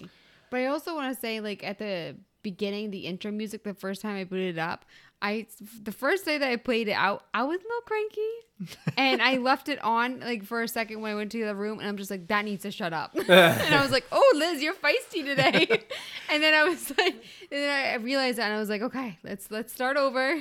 [0.49, 2.15] But I also want to say, like at the
[2.45, 4.85] beginning, the intro music, the first time I booted it up,
[5.19, 5.47] I
[5.81, 9.37] the first day that I played it out, I was a little cranky, and I
[9.37, 11.97] left it on like for a second when I went to the room, and I'm
[11.97, 13.15] just like, that needs to shut up.
[13.15, 15.67] and I was like, oh, Liz, you're feisty today.
[16.29, 19.17] and then I was like, and then I realized that, and I was like, okay,
[19.23, 20.39] let's let's start over.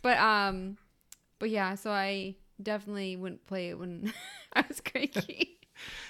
[0.00, 0.76] But um,
[1.40, 4.12] but yeah, so I definitely wouldn't play it when
[4.52, 5.58] I was cranky.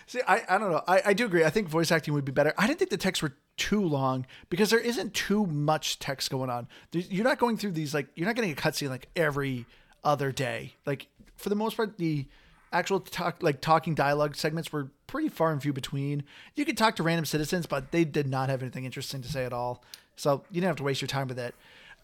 [0.06, 0.82] See, I, I don't know.
[0.86, 1.44] I, I do agree.
[1.44, 2.52] I think voice acting would be better.
[2.58, 6.50] I didn't think the texts were too long because there isn't too much text going
[6.50, 6.68] on.
[6.90, 9.66] There's, you're not going through these like you're not getting a cutscene like every
[10.04, 10.74] other day.
[10.86, 12.26] Like for the most part, the
[12.72, 16.24] actual talk like talking dialogue segments were pretty far and few between.
[16.54, 19.44] You could talk to random citizens, but they did not have anything interesting to say
[19.44, 19.84] at all.
[20.16, 21.54] So you didn't have to waste your time with it.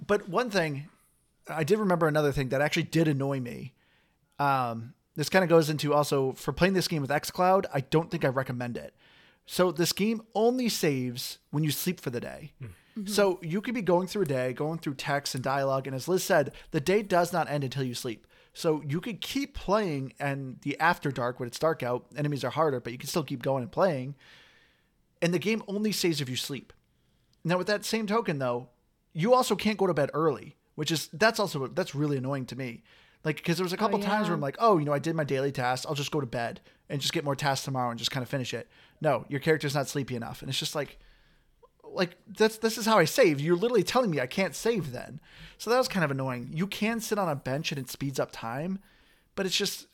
[0.07, 0.89] But one thing,
[1.49, 3.73] I did remember another thing that actually did annoy me.
[4.39, 7.64] Um, this kind of goes into also for playing this game with xCloud.
[7.75, 8.95] I don't think I recommend it.
[9.47, 12.53] So this game only saves when you sleep for the day.
[12.61, 12.66] Hmm.
[12.66, 13.07] Mm-hmm.
[13.09, 16.07] So you could be going through a day, going through text and dialogue, and as
[16.07, 18.29] Liz said, the day does not end until you sleep.
[18.53, 22.51] So you could keep playing, and the after dark when it's dark out, enemies are
[22.51, 24.14] harder, but you can still keep going and playing.
[25.21, 26.73] And the game only saves if you sleep.
[27.43, 28.69] Now, with that same token, though,
[29.12, 32.57] you also can't go to bed early, which is that's also that's really annoying to
[32.57, 32.85] me.
[33.25, 34.31] Like, because there was a oh, couple times yeah.
[34.31, 35.87] where I'm like, oh, you know, I did my daily tasks.
[35.87, 38.29] I'll just go to bed and just get more tasks tomorrow and just kind of
[38.29, 38.69] finish it.
[39.01, 40.99] No, your character's not sleepy enough, and it's just like,
[41.85, 43.41] like that's this is how I save.
[43.41, 45.21] You're literally telling me I can't save then.
[45.57, 46.51] So that was kind of annoying.
[46.53, 48.79] You can sit on a bench and it speeds up time,
[49.35, 49.87] but it's just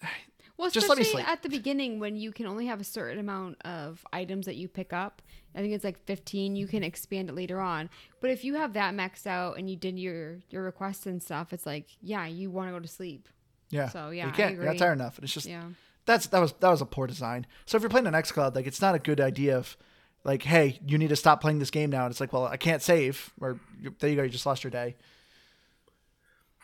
[0.57, 1.33] Well, Just let me especially sleep.
[1.33, 4.69] at the beginning when you can only have a certain amount of items that you
[4.69, 5.21] pick up.
[5.55, 6.55] I think it's like 15.
[6.55, 7.91] You can expand it later on.
[8.21, 11.53] But if you have that maxed out and you did your your requests and stuff,
[11.53, 13.29] it's like, yeah, you want to go to sleep.
[13.71, 13.89] yeah.
[13.89, 14.55] So, yeah, you I can't.
[14.55, 15.17] You're not tired enough.
[15.19, 15.65] And it's just Yeah.
[16.07, 17.47] that's that was that was a poor design.
[17.67, 19.77] So if you're playing on XCloud, like it's not a good idea of
[20.23, 22.05] like, hey, you need to stop playing this game now.
[22.05, 23.59] And it's like, well, I can't save, or
[24.01, 24.95] there you go, you just lost your day.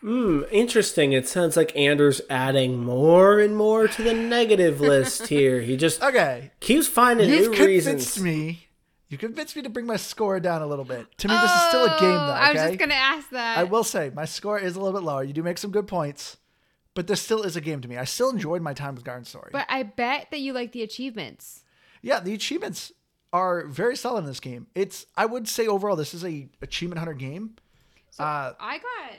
[0.01, 1.13] Hmm, interesting.
[1.13, 5.61] It sounds like Anders adding more and more to the negative list here.
[5.61, 8.21] He just Okay, keeps finding you've new convinced reasons.
[8.23, 8.67] me.
[9.09, 11.07] You convinced me to bring my score down a little bit.
[11.19, 12.17] To me, this is still a game, though.
[12.17, 13.59] Oh, I was just gonna ask that.
[13.59, 15.23] I will say my score is a little bit lower.
[15.25, 16.37] You do make some good points,
[16.95, 17.97] but this still is a game to me.
[17.99, 19.51] I still enjoyed my time with Garden Story.
[19.53, 21.65] But I bet that you like the achievements.
[22.03, 22.93] yeah, the achievements
[23.33, 24.69] are very solid in this game.
[24.75, 27.57] It's I would say overall this is a achievement hunter game.
[28.13, 29.19] So Uh, I got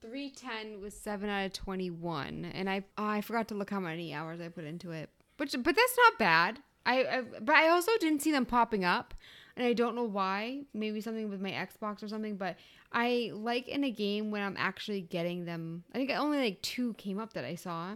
[0.00, 4.14] 310 with 7 out of 21 and I oh, I forgot to look how many
[4.14, 5.10] hours I put into it.
[5.36, 6.58] But but that's not bad.
[6.86, 9.14] I, I but I also didn't see them popping up
[9.56, 10.62] and I don't know why.
[10.72, 12.56] Maybe something with my Xbox or something, but
[12.92, 15.84] I like in a game when I'm actually getting them.
[15.92, 17.94] I think only like 2 came up that I saw.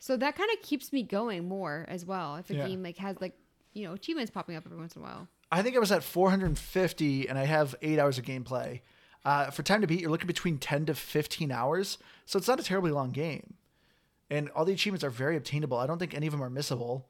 [0.00, 2.36] So that kind of keeps me going more as well.
[2.36, 2.66] If a Yeah.
[2.68, 3.36] game like has like,
[3.72, 5.28] you know, achievements popping up every once in a while.
[5.50, 8.80] I think I was at 450 and I have eight hours of gameplay.
[9.28, 12.58] Uh, for time to beat, you're looking between 10 to 15 hours, so it's not
[12.58, 13.56] a terribly long game.
[14.30, 15.76] And all the achievements are very obtainable.
[15.76, 17.02] I don't think any of them are missable.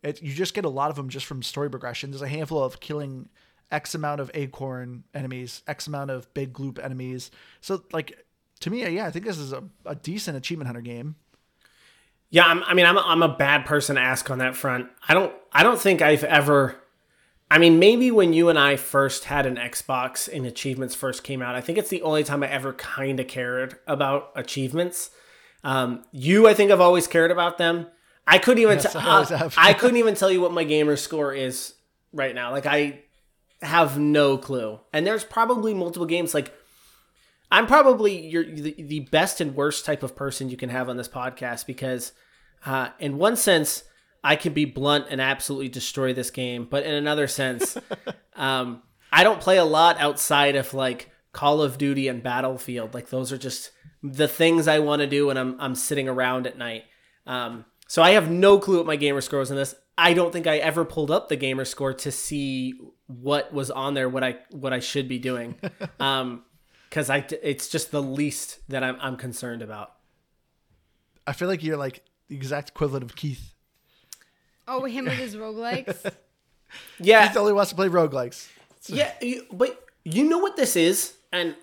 [0.00, 2.12] It, you just get a lot of them just from story progression.
[2.12, 3.28] There's a handful of killing
[3.72, 7.32] X amount of acorn enemies, X amount of big gloop enemies.
[7.60, 8.24] So, like,
[8.60, 11.16] to me, yeah, I think this is a, a decent achievement hunter game.
[12.30, 14.90] Yeah, I'm, I mean, I'm a, I'm a bad person to ask on that front.
[15.08, 16.76] I don't I don't think I've ever.
[17.54, 21.40] I mean, maybe when you and I first had an Xbox and achievements first came
[21.40, 25.10] out, I think it's the only time I ever kind of cared about achievements.
[25.62, 27.86] Um, you, I think, I've always cared about them.
[28.26, 28.78] I couldn't even.
[28.78, 29.50] Yes, t- I uh.
[29.56, 31.74] I couldn't even tell you what my gamer score is
[32.12, 32.50] right now.
[32.50, 33.02] Like I
[33.62, 34.80] have no clue.
[34.92, 36.34] And there's probably multiple games.
[36.34, 36.52] Like
[37.52, 40.96] I'm probably your the, the best and worst type of person you can have on
[40.96, 42.14] this podcast because,
[42.66, 43.84] uh, in one sense,
[44.24, 47.76] I can be blunt and absolutely destroy this game, but in another sense,
[48.34, 52.94] um, I don't play a lot outside of like Call of Duty and Battlefield.
[52.94, 53.70] Like those are just
[54.02, 56.84] the things I want to do when I'm I'm sitting around at night.
[57.26, 59.74] Um, so I have no clue what my gamer score is in this.
[59.96, 62.74] I don't think I ever pulled up the gamer score to see
[63.06, 65.56] what was on there, what I what I should be doing.
[66.00, 66.44] Um,
[66.88, 69.94] because I it's just the least that I'm I'm concerned about.
[71.26, 73.53] I feel like you're like the exact equivalent of Keith.
[74.66, 76.12] Oh, him with his roguelikes.
[76.98, 78.48] Yeah, Keith only wants to play roguelikes.
[78.88, 81.54] yeah, you, but you know what this is, and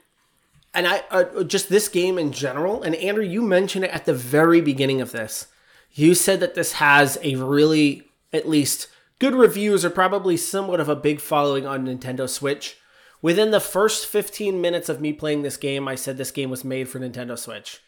[0.74, 2.82] and I uh, just this game in general.
[2.82, 5.48] And Andrew, you mentioned it at the very beginning of this.
[5.92, 8.88] You said that this has a really, at least,
[9.20, 12.78] good reviews, or probably somewhat of a big following on Nintendo Switch.
[13.22, 16.64] Within the first 15 minutes of me playing this game, I said this game was
[16.64, 17.82] made for Nintendo Switch.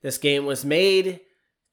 [0.00, 1.20] This game was made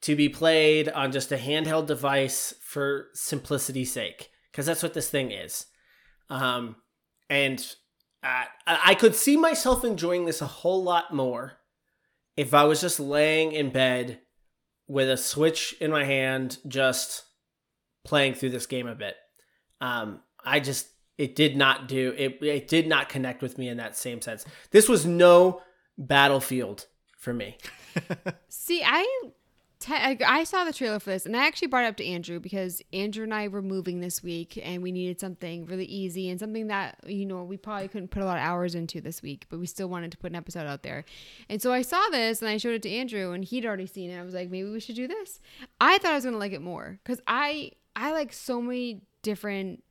[0.01, 5.09] to be played on just a handheld device for simplicity's sake, because that's what this
[5.09, 5.67] thing is.
[6.29, 6.75] Um,
[7.29, 7.65] and
[8.21, 11.53] I I could see myself enjoying this a whole lot more
[12.35, 14.19] if I was just laying in bed
[14.89, 17.23] with a Switch in my hand, just
[18.03, 19.15] playing through this game a bit.
[19.79, 22.43] Um, I just it did not do it.
[22.43, 24.43] It did not connect with me in that same sense.
[24.71, 25.61] This was no
[25.97, 27.57] battlefield for me.
[28.49, 29.07] See, I,
[29.85, 32.39] te- I saw the trailer for this, and I actually brought it up to Andrew
[32.39, 36.39] because Andrew and I were moving this week, and we needed something really easy and
[36.39, 39.45] something that you know we probably couldn't put a lot of hours into this week,
[39.49, 41.05] but we still wanted to put an episode out there.
[41.49, 44.09] And so I saw this, and I showed it to Andrew, and he'd already seen
[44.09, 44.19] it.
[44.19, 45.39] I was like, maybe we should do this.
[45.79, 49.83] I thought I was gonna like it more because I I like so many different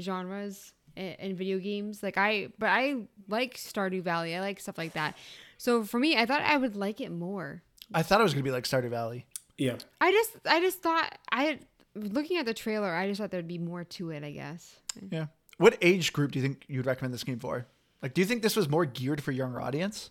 [0.00, 2.02] genres in, in video games.
[2.02, 4.36] Like I, but I like Stardew Valley.
[4.36, 5.16] I like stuff like that.
[5.58, 7.62] So for me, I thought I would like it more.
[7.92, 9.26] I thought it was gonna be like Stardew Valley.
[9.60, 9.76] Yeah.
[10.00, 11.58] I just I just thought I
[11.94, 14.24] looking at the trailer, I just thought there'd be more to it.
[14.24, 14.74] I guess.
[15.10, 15.26] Yeah.
[15.58, 17.66] What age group do you think you'd recommend this game for?
[18.00, 20.08] Like, do you think this was more geared for younger audience?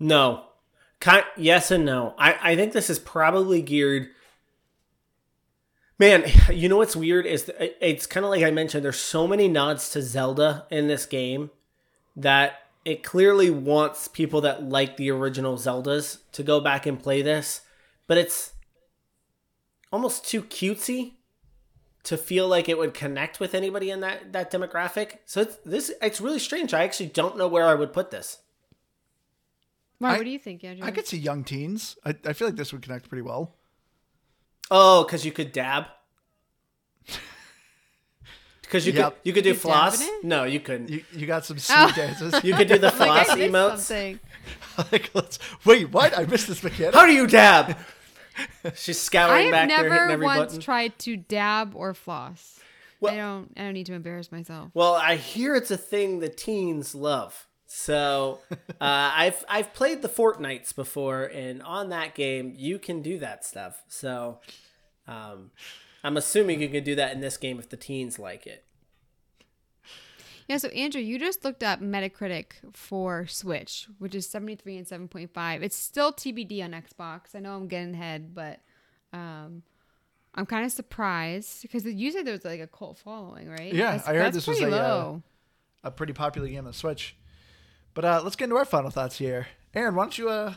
[0.00, 0.46] No.
[0.98, 2.14] Kind, yes and no.
[2.18, 4.08] I, I think this is probably geared.
[6.00, 8.84] Man, you know what's weird is that it's kind of like I mentioned.
[8.84, 11.50] There's so many nods to Zelda in this game
[12.16, 17.22] that it clearly wants people that like the original Zeldas to go back and play
[17.22, 17.62] this,
[18.06, 18.52] but it's
[19.92, 21.14] almost too cutesy
[22.02, 25.18] to feel like it would connect with anybody in that that demographic.
[25.24, 26.74] So it's this it's really strange.
[26.74, 28.38] I actually don't know where I would put this.
[30.00, 30.86] Mark, I- what do you think, Andrew?
[30.86, 31.96] I could see young teens.
[32.04, 33.54] I, I feel like this would connect pretty well.
[34.70, 35.84] Oh, because you could dab.
[38.66, 39.12] Because you Yep.
[39.12, 40.00] could you could do You floss.
[40.00, 40.24] in it?
[40.24, 40.88] No, you couldn't.
[40.88, 41.92] You, You, you got some sweet Oh.
[41.94, 42.32] dances.
[42.56, 43.78] could do the like floss I missed emotes.
[43.78, 44.20] something.
[44.92, 45.90] like, let's wait.
[45.90, 46.16] What?
[46.16, 46.94] I missed this mechanic.
[46.94, 47.76] How do you dab?
[48.74, 50.60] She's scouring have back there, hitting never every once button.
[50.60, 52.58] tried to dab or floss.
[53.00, 53.52] Well- I don't.
[53.56, 54.70] I don't need to embarrass myself.
[54.74, 57.46] Well, I hear it's a thing the teens love.
[57.66, 63.18] So uh, I've I've played the Fortnites before, and on that game you can do
[63.18, 63.82] that stuff.
[63.88, 64.40] So
[65.06, 65.50] um,
[66.04, 68.64] I'm assuming you can do that in this game if the teens like it.
[70.46, 75.62] Yeah, so Andrew, you just looked up Metacritic for Switch, which is 73 and 7.5.
[75.62, 77.34] It's still TBD on Xbox.
[77.34, 78.60] I know I'm getting ahead, but
[79.14, 79.62] um,
[80.34, 83.72] I'm kind of surprised because you said there was like a cult following, right?
[83.72, 85.22] Yeah, I heard this was pretty a, uh, low.
[85.82, 87.16] A pretty popular game on Switch.
[87.94, 89.46] But uh, let's get into our final thoughts here.
[89.72, 90.54] Aaron, why don't you uh,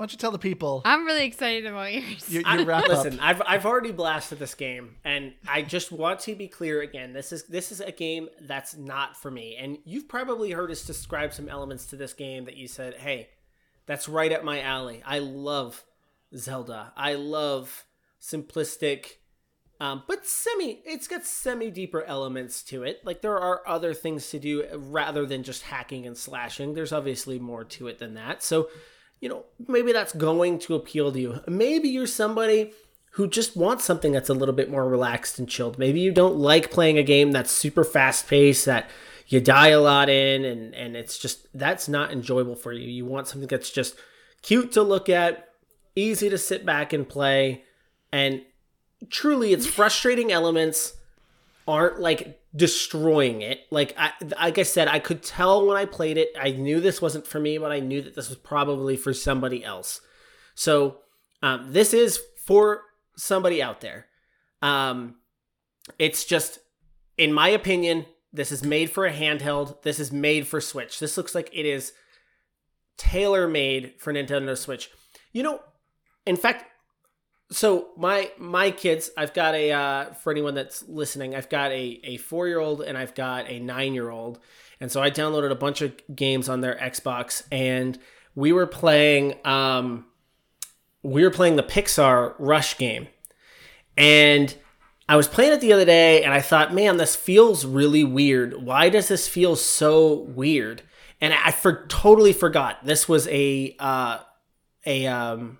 [0.00, 2.30] why don't you tell the people I'm really excited about yours.
[2.30, 3.22] your, I- your wrap listen, up?
[3.22, 7.12] I've I've already blasted this game, and I just want to be clear again.
[7.12, 9.56] This is this is a game that's not for me.
[9.60, 13.28] And you've probably heard us describe some elements to this game that you said, "Hey,
[13.84, 15.84] that's right up my alley." I love
[16.34, 16.94] Zelda.
[16.96, 17.84] I love
[18.18, 19.16] simplistic,
[19.80, 20.80] um, but semi.
[20.86, 23.04] It's got semi deeper elements to it.
[23.04, 26.72] Like there are other things to do rather than just hacking and slashing.
[26.72, 28.42] There's obviously more to it than that.
[28.42, 28.70] So
[29.20, 31.40] you know, maybe that's going to appeal to you.
[31.46, 32.72] Maybe you're somebody
[33.12, 35.78] who just wants something that's a little bit more relaxed and chilled.
[35.78, 38.88] Maybe you don't like playing a game that's super fast paced, that
[39.26, 42.88] you die a lot in, and, and it's just, that's not enjoyable for you.
[42.88, 43.96] You want something that's just
[44.42, 45.48] cute to look at,
[45.94, 47.64] easy to sit back and play,
[48.12, 48.42] and
[49.08, 50.94] truly its frustrating elements
[51.66, 53.60] aren't like destroying it.
[53.70, 56.30] Like I like I said, I could tell when I played it.
[56.40, 59.64] I knew this wasn't for me, but I knew that this was probably for somebody
[59.64, 60.00] else.
[60.54, 60.98] So
[61.42, 62.82] um, this is for
[63.16, 64.06] somebody out there.
[64.62, 65.16] Um,
[65.98, 66.58] it's just,
[67.16, 69.82] in my opinion, this is made for a handheld.
[69.82, 70.98] This is made for Switch.
[70.98, 71.92] This looks like it is
[72.96, 74.90] tailor made for Nintendo Switch.
[75.32, 75.60] You know,
[76.26, 76.66] in fact,
[77.50, 82.00] so my my kids i've got a uh, for anyone that's listening i've got a,
[82.04, 84.38] a four year old and i've got a nine year old
[84.80, 87.98] and so i downloaded a bunch of games on their xbox and
[88.34, 90.06] we were playing um
[91.02, 93.08] we were playing the pixar rush game.
[93.96, 94.54] And
[95.08, 98.62] i was playing it the other day and i thought man this feels really weird.
[98.62, 100.82] Why does this feel so weird?
[101.20, 102.84] And i for totally forgot.
[102.84, 104.18] This was a uh
[104.86, 105.58] a um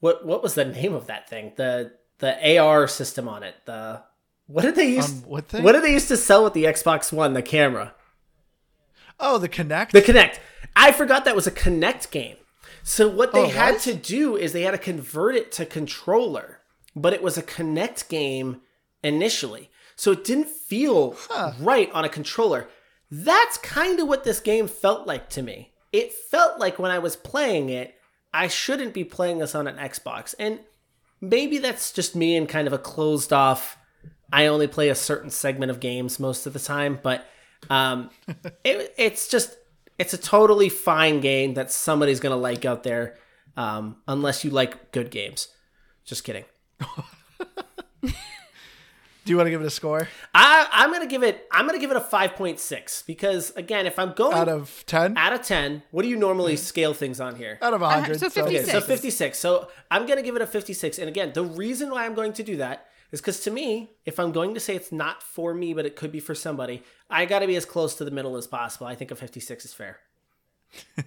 [0.00, 1.52] what what was the name of that thing?
[1.56, 3.54] The the AR system on it.
[3.66, 4.02] The
[4.46, 5.10] what did they use?
[5.10, 5.62] Um, what thing?
[5.62, 7.32] What did they used to sell with the Xbox One?
[7.34, 7.94] The camera,
[9.18, 9.90] Oh, the Kinect.
[9.90, 10.38] the Kinect.
[10.74, 12.36] I forgot that was a Kinect game.
[12.82, 13.84] So what they Oh, had was?
[13.84, 16.60] to do is they had to convert it to controller,
[16.94, 18.60] but it was a Kinect game
[19.02, 21.16] initially, so it didn't feel
[21.60, 22.68] right on a controller.
[23.10, 25.72] That's kind of what this game felt like to me.
[25.92, 27.94] It felt like when I was playing it,
[28.36, 30.34] I shouldn't be playing this on an Xbox.
[30.38, 30.60] And
[31.22, 33.78] maybe that's just me and kind of a closed off,
[34.30, 37.24] I only play a certain segment of games most of the time, but
[37.70, 38.10] um,
[38.64, 39.56] it, it's just,
[39.98, 43.16] it's a totally fine game that somebody's going to like out there,
[43.56, 45.48] um, unless you like good games.
[46.04, 46.44] Just kidding.
[49.26, 51.46] Do you want to give it a score I, I'm gonna give it.
[51.50, 55.16] I'm gonna give it a 5.6 because again, if I'm going out of ten?
[55.18, 57.58] out of 10, what do you normally scale things on here?
[57.60, 58.20] Out of Uh, hundred.
[58.20, 58.68] so 56.
[58.68, 59.38] Okay, so 56.
[59.38, 60.98] So I'm going to give it a 56.
[60.98, 64.18] And again, the reason why I'm going to do that is because to me, if
[64.20, 67.24] I'm going to say it's not for me, but it could be for somebody, I
[67.26, 68.86] got to be as close to the middle as possible.
[68.86, 69.98] I think a 56 is fair.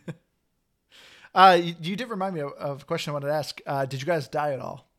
[1.33, 3.61] Uh, you, you did remind me of, of a question I wanted to ask.
[3.65, 4.89] Uh, did you guys die at all?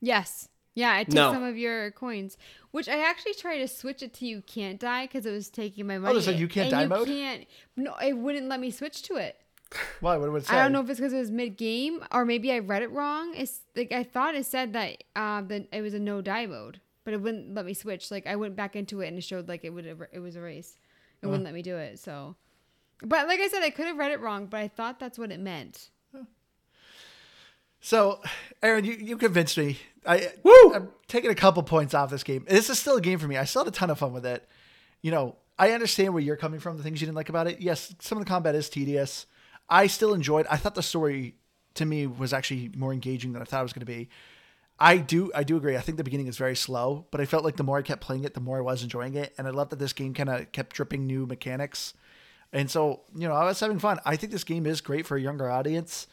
[0.00, 0.48] Yes.
[0.76, 1.32] Yeah, I took No.
[1.32, 2.36] some of your coins,
[2.70, 5.86] which I actually tried to switch it to you can't die because it was taking
[5.86, 6.12] my money.
[6.12, 7.08] there's a you can't and die you mode?
[7.08, 7.46] Can't.
[7.76, 9.40] No, it wouldn't let me switch to it.
[10.00, 10.18] Why?
[10.18, 10.54] What would it say?
[10.54, 12.90] I don't know if it's because it was mid game or maybe I read it
[12.92, 13.32] wrong.
[13.34, 16.80] It's like I thought it said that uh, that it was a no die mode,
[17.04, 18.10] but it wouldn't let me switch.
[18.10, 20.40] Like I went back into it and it showed like it would it was a
[20.42, 20.76] race.
[21.22, 21.98] It wouldn't let me do it.
[21.98, 22.36] So,
[23.02, 25.32] but like I said, I could have read it wrong, but I thought that's what
[25.32, 25.88] it meant.
[27.80, 28.20] So,
[28.62, 29.78] Aaron, you, you convinced me.
[30.06, 30.74] I, Woo!
[30.74, 32.44] I'm taking a couple points off this game.
[32.48, 33.36] This is still a game for me.
[33.36, 34.48] I still had a ton of fun with it.
[35.02, 37.60] You know, I understand where you're coming from, the things you didn't like about it.
[37.60, 39.26] Yes, some of the combat is tedious.
[39.68, 40.46] I still enjoyed.
[40.50, 41.34] I thought the story
[41.74, 44.08] to me was actually more engaging than I thought it was going to be.
[44.78, 45.76] I do, I do agree.
[45.76, 48.02] I think the beginning is very slow, but I felt like the more I kept
[48.02, 50.28] playing it, the more I was enjoying it, and I love that this game kind
[50.28, 51.94] of kept dripping new mechanics.
[52.52, 53.98] And so, you know, I was having fun.
[54.04, 56.06] I think this game is great for a younger audience.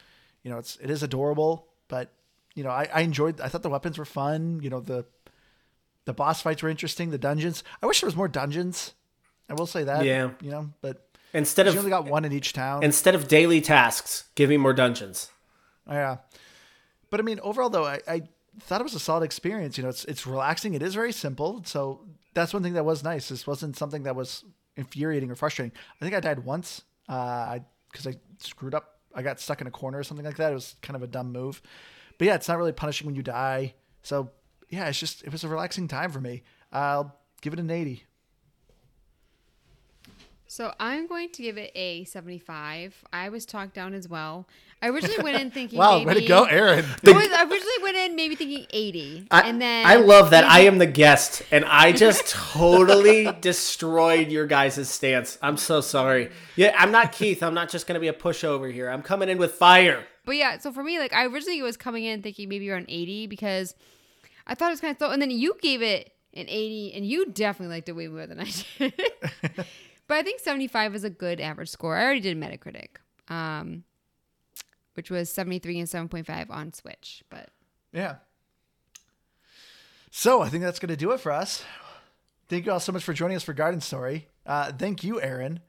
[0.43, 2.11] You know, it's it is adorable, but
[2.55, 3.41] you know, I, I enjoyed.
[3.41, 4.59] I thought the weapons were fun.
[4.61, 5.05] You know, the
[6.05, 7.09] the boss fights were interesting.
[7.11, 7.63] The dungeons.
[7.81, 8.93] I wish there was more dungeons.
[9.49, 10.05] I will say that.
[10.05, 10.31] Yeah.
[10.41, 12.83] You know, but Instead you of only got one in each town.
[12.83, 15.29] instead of daily tasks, give me more dungeons.
[15.89, 16.17] Yeah.
[17.09, 18.21] But I mean, overall though, I, I
[18.59, 19.77] thought it was a solid experience.
[19.77, 20.73] You know, it's it's relaxing.
[20.75, 21.63] It is very simple.
[21.65, 22.01] So
[22.33, 23.29] that's one thing that was nice.
[23.29, 24.43] This wasn't something that was
[24.75, 25.71] infuriating or frustrating.
[25.99, 26.83] I think I died once.
[27.09, 28.99] Uh, I because I screwed up.
[29.15, 30.51] I got stuck in a corner or something like that.
[30.51, 31.61] It was kind of a dumb move.
[32.18, 33.76] But yeah, it's not really punishing when you die.
[34.01, 34.32] So
[34.70, 36.43] yeah, it's just it was a relaxing time for me.
[36.72, 38.03] I'll give it an eighty.
[40.53, 43.05] So I'm going to give it a 75.
[43.11, 44.47] I was talked down as well.
[44.84, 46.86] I originally went in thinking Wow, maybe, way to go, Aaron.
[47.07, 50.43] I, was, I originally went in maybe thinking 80, I, and then I love that
[50.43, 55.39] I am the guest and I just totally destroyed your guys' stance.
[55.41, 56.30] I'm so sorry.
[56.55, 57.41] Yeah, I'm not Keith.
[57.41, 58.91] I'm not just going to be a pushover here.
[58.91, 60.05] I'm coming in with fire.
[60.26, 63.28] But yeah, so for me, like I originally was coming in thinking maybe around 80
[63.28, 63.76] because
[64.47, 67.05] I thought it was kind of slow, and then you gave it an 80, and
[67.05, 68.93] you definitely liked it way more than I did.
[70.07, 71.95] but I think 75 is a good average score.
[71.95, 72.97] I already did Metacritic,
[73.30, 73.84] um,
[74.95, 77.24] which was 73 and 7.5 on Switch.
[77.30, 77.49] But
[77.91, 78.15] Yeah.
[80.11, 81.63] So I think that's going to do it for us.
[82.47, 84.28] Thank you all so much for joining us for Garden Story.
[84.45, 85.59] Uh, thank you, Aaron.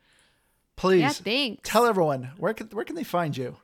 [0.77, 1.69] Please yeah, thanks.
[1.69, 3.57] tell everyone where can where can they find you?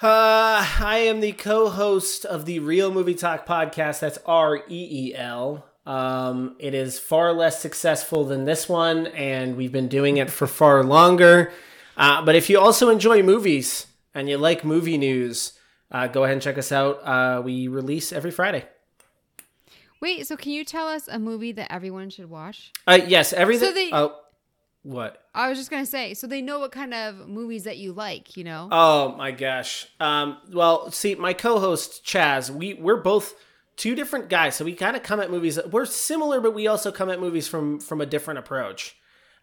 [0.00, 4.00] Uh, I am the co-host of the Reel Movie Talk podcast.
[4.00, 5.64] That's R E E L.
[5.86, 10.46] Um, it is far less successful than this one, and we've been doing it for
[10.46, 11.50] far longer.
[11.96, 15.54] Uh, but if you also enjoy movies and you like movie news,
[15.90, 17.00] uh, go ahead and check us out.
[17.04, 18.66] Uh, we release every Friday.
[20.00, 22.70] Wait, so can you tell us a movie that everyone should watch?
[22.86, 23.68] Uh, yes, everything.
[23.70, 24.14] So they- oh,
[24.82, 25.24] what?
[25.34, 28.36] I was just gonna say, so they know what kind of movies that you like,
[28.36, 28.68] you know?
[28.70, 29.86] Oh my gosh.
[30.00, 33.34] Um, well, see, my co-host Chaz, we we're both
[33.76, 35.58] two different guys, so we kind of come at movies.
[35.70, 38.96] We're similar, but we also come at movies from from a different approach.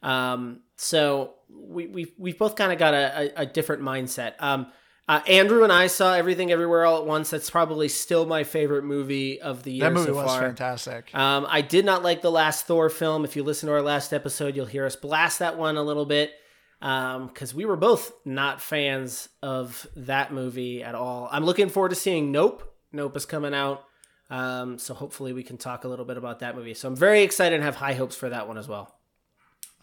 [0.04, 4.34] Um, so we we we've both kind of got a, a, a different mindset.
[4.40, 4.68] Um,
[5.08, 7.30] uh, Andrew and I saw Everything Everywhere All at Once.
[7.30, 10.42] That's probably still my favorite movie of the year That movie so was far.
[10.42, 11.14] fantastic.
[11.16, 13.24] Um, I did not like the last Thor film.
[13.26, 16.06] If you listen to our last episode, you'll hear us blast that one a little
[16.06, 16.32] bit
[16.80, 21.30] because we were both not fans of that movie at all.
[21.32, 22.74] I'm looking forward to seeing Nope.
[22.92, 23.84] Nope is coming out.
[24.30, 26.74] Um, so hopefully we can talk a little bit about that movie.
[26.74, 28.96] So I'm very excited and have high hopes for that one as well.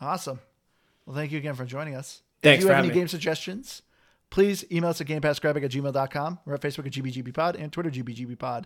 [0.00, 0.40] Awesome.
[1.06, 2.22] Well, thank you again for joining us.
[2.42, 2.98] Thanks if you for have any me.
[3.00, 3.82] game suggestions,
[4.32, 6.38] please email us at gamepassgraphic at gmail.com.
[6.46, 8.64] We're at Facebook at GBGBpod and Twitter GBGBpod.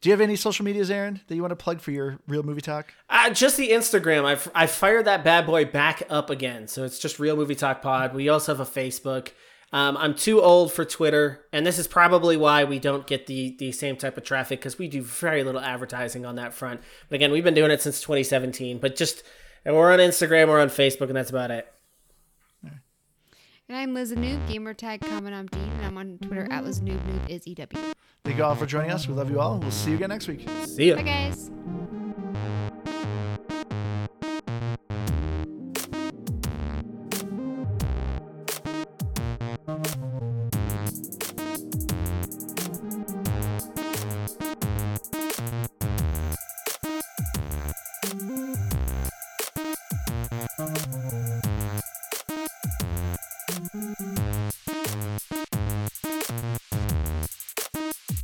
[0.00, 2.42] Do you have any social medias, Aaron, that you want to plug for your reel
[2.42, 2.92] movie talk?
[3.08, 4.24] Uh, just the Instagram.
[4.24, 6.68] I've I fired that bad boy back up again.
[6.68, 8.12] So it's just Reel Movie Talk Pod.
[8.12, 9.30] We also have a Facebook.
[9.72, 13.56] Um, I'm too old for Twitter, and this is probably why we don't get the
[13.58, 16.80] the same type of traffic because we do very little advertising on that front.
[17.08, 18.78] But again, we've been doing it since 2017.
[18.78, 19.22] But just
[19.64, 21.68] and we're on Instagram, we're on Facebook, and that's about it.
[23.70, 26.80] And I'm Liz Noob, gamertag tag comment on Dean, and I'm on Twitter at Liz
[26.80, 26.98] Noob.
[27.04, 27.92] Noob is EW.
[28.24, 29.06] Thank you all for joining us.
[29.06, 29.58] We love you all.
[29.58, 30.48] We'll see you again next week.
[30.64, 30.96] See ya.
[30.96, 31.50] Bye, guys.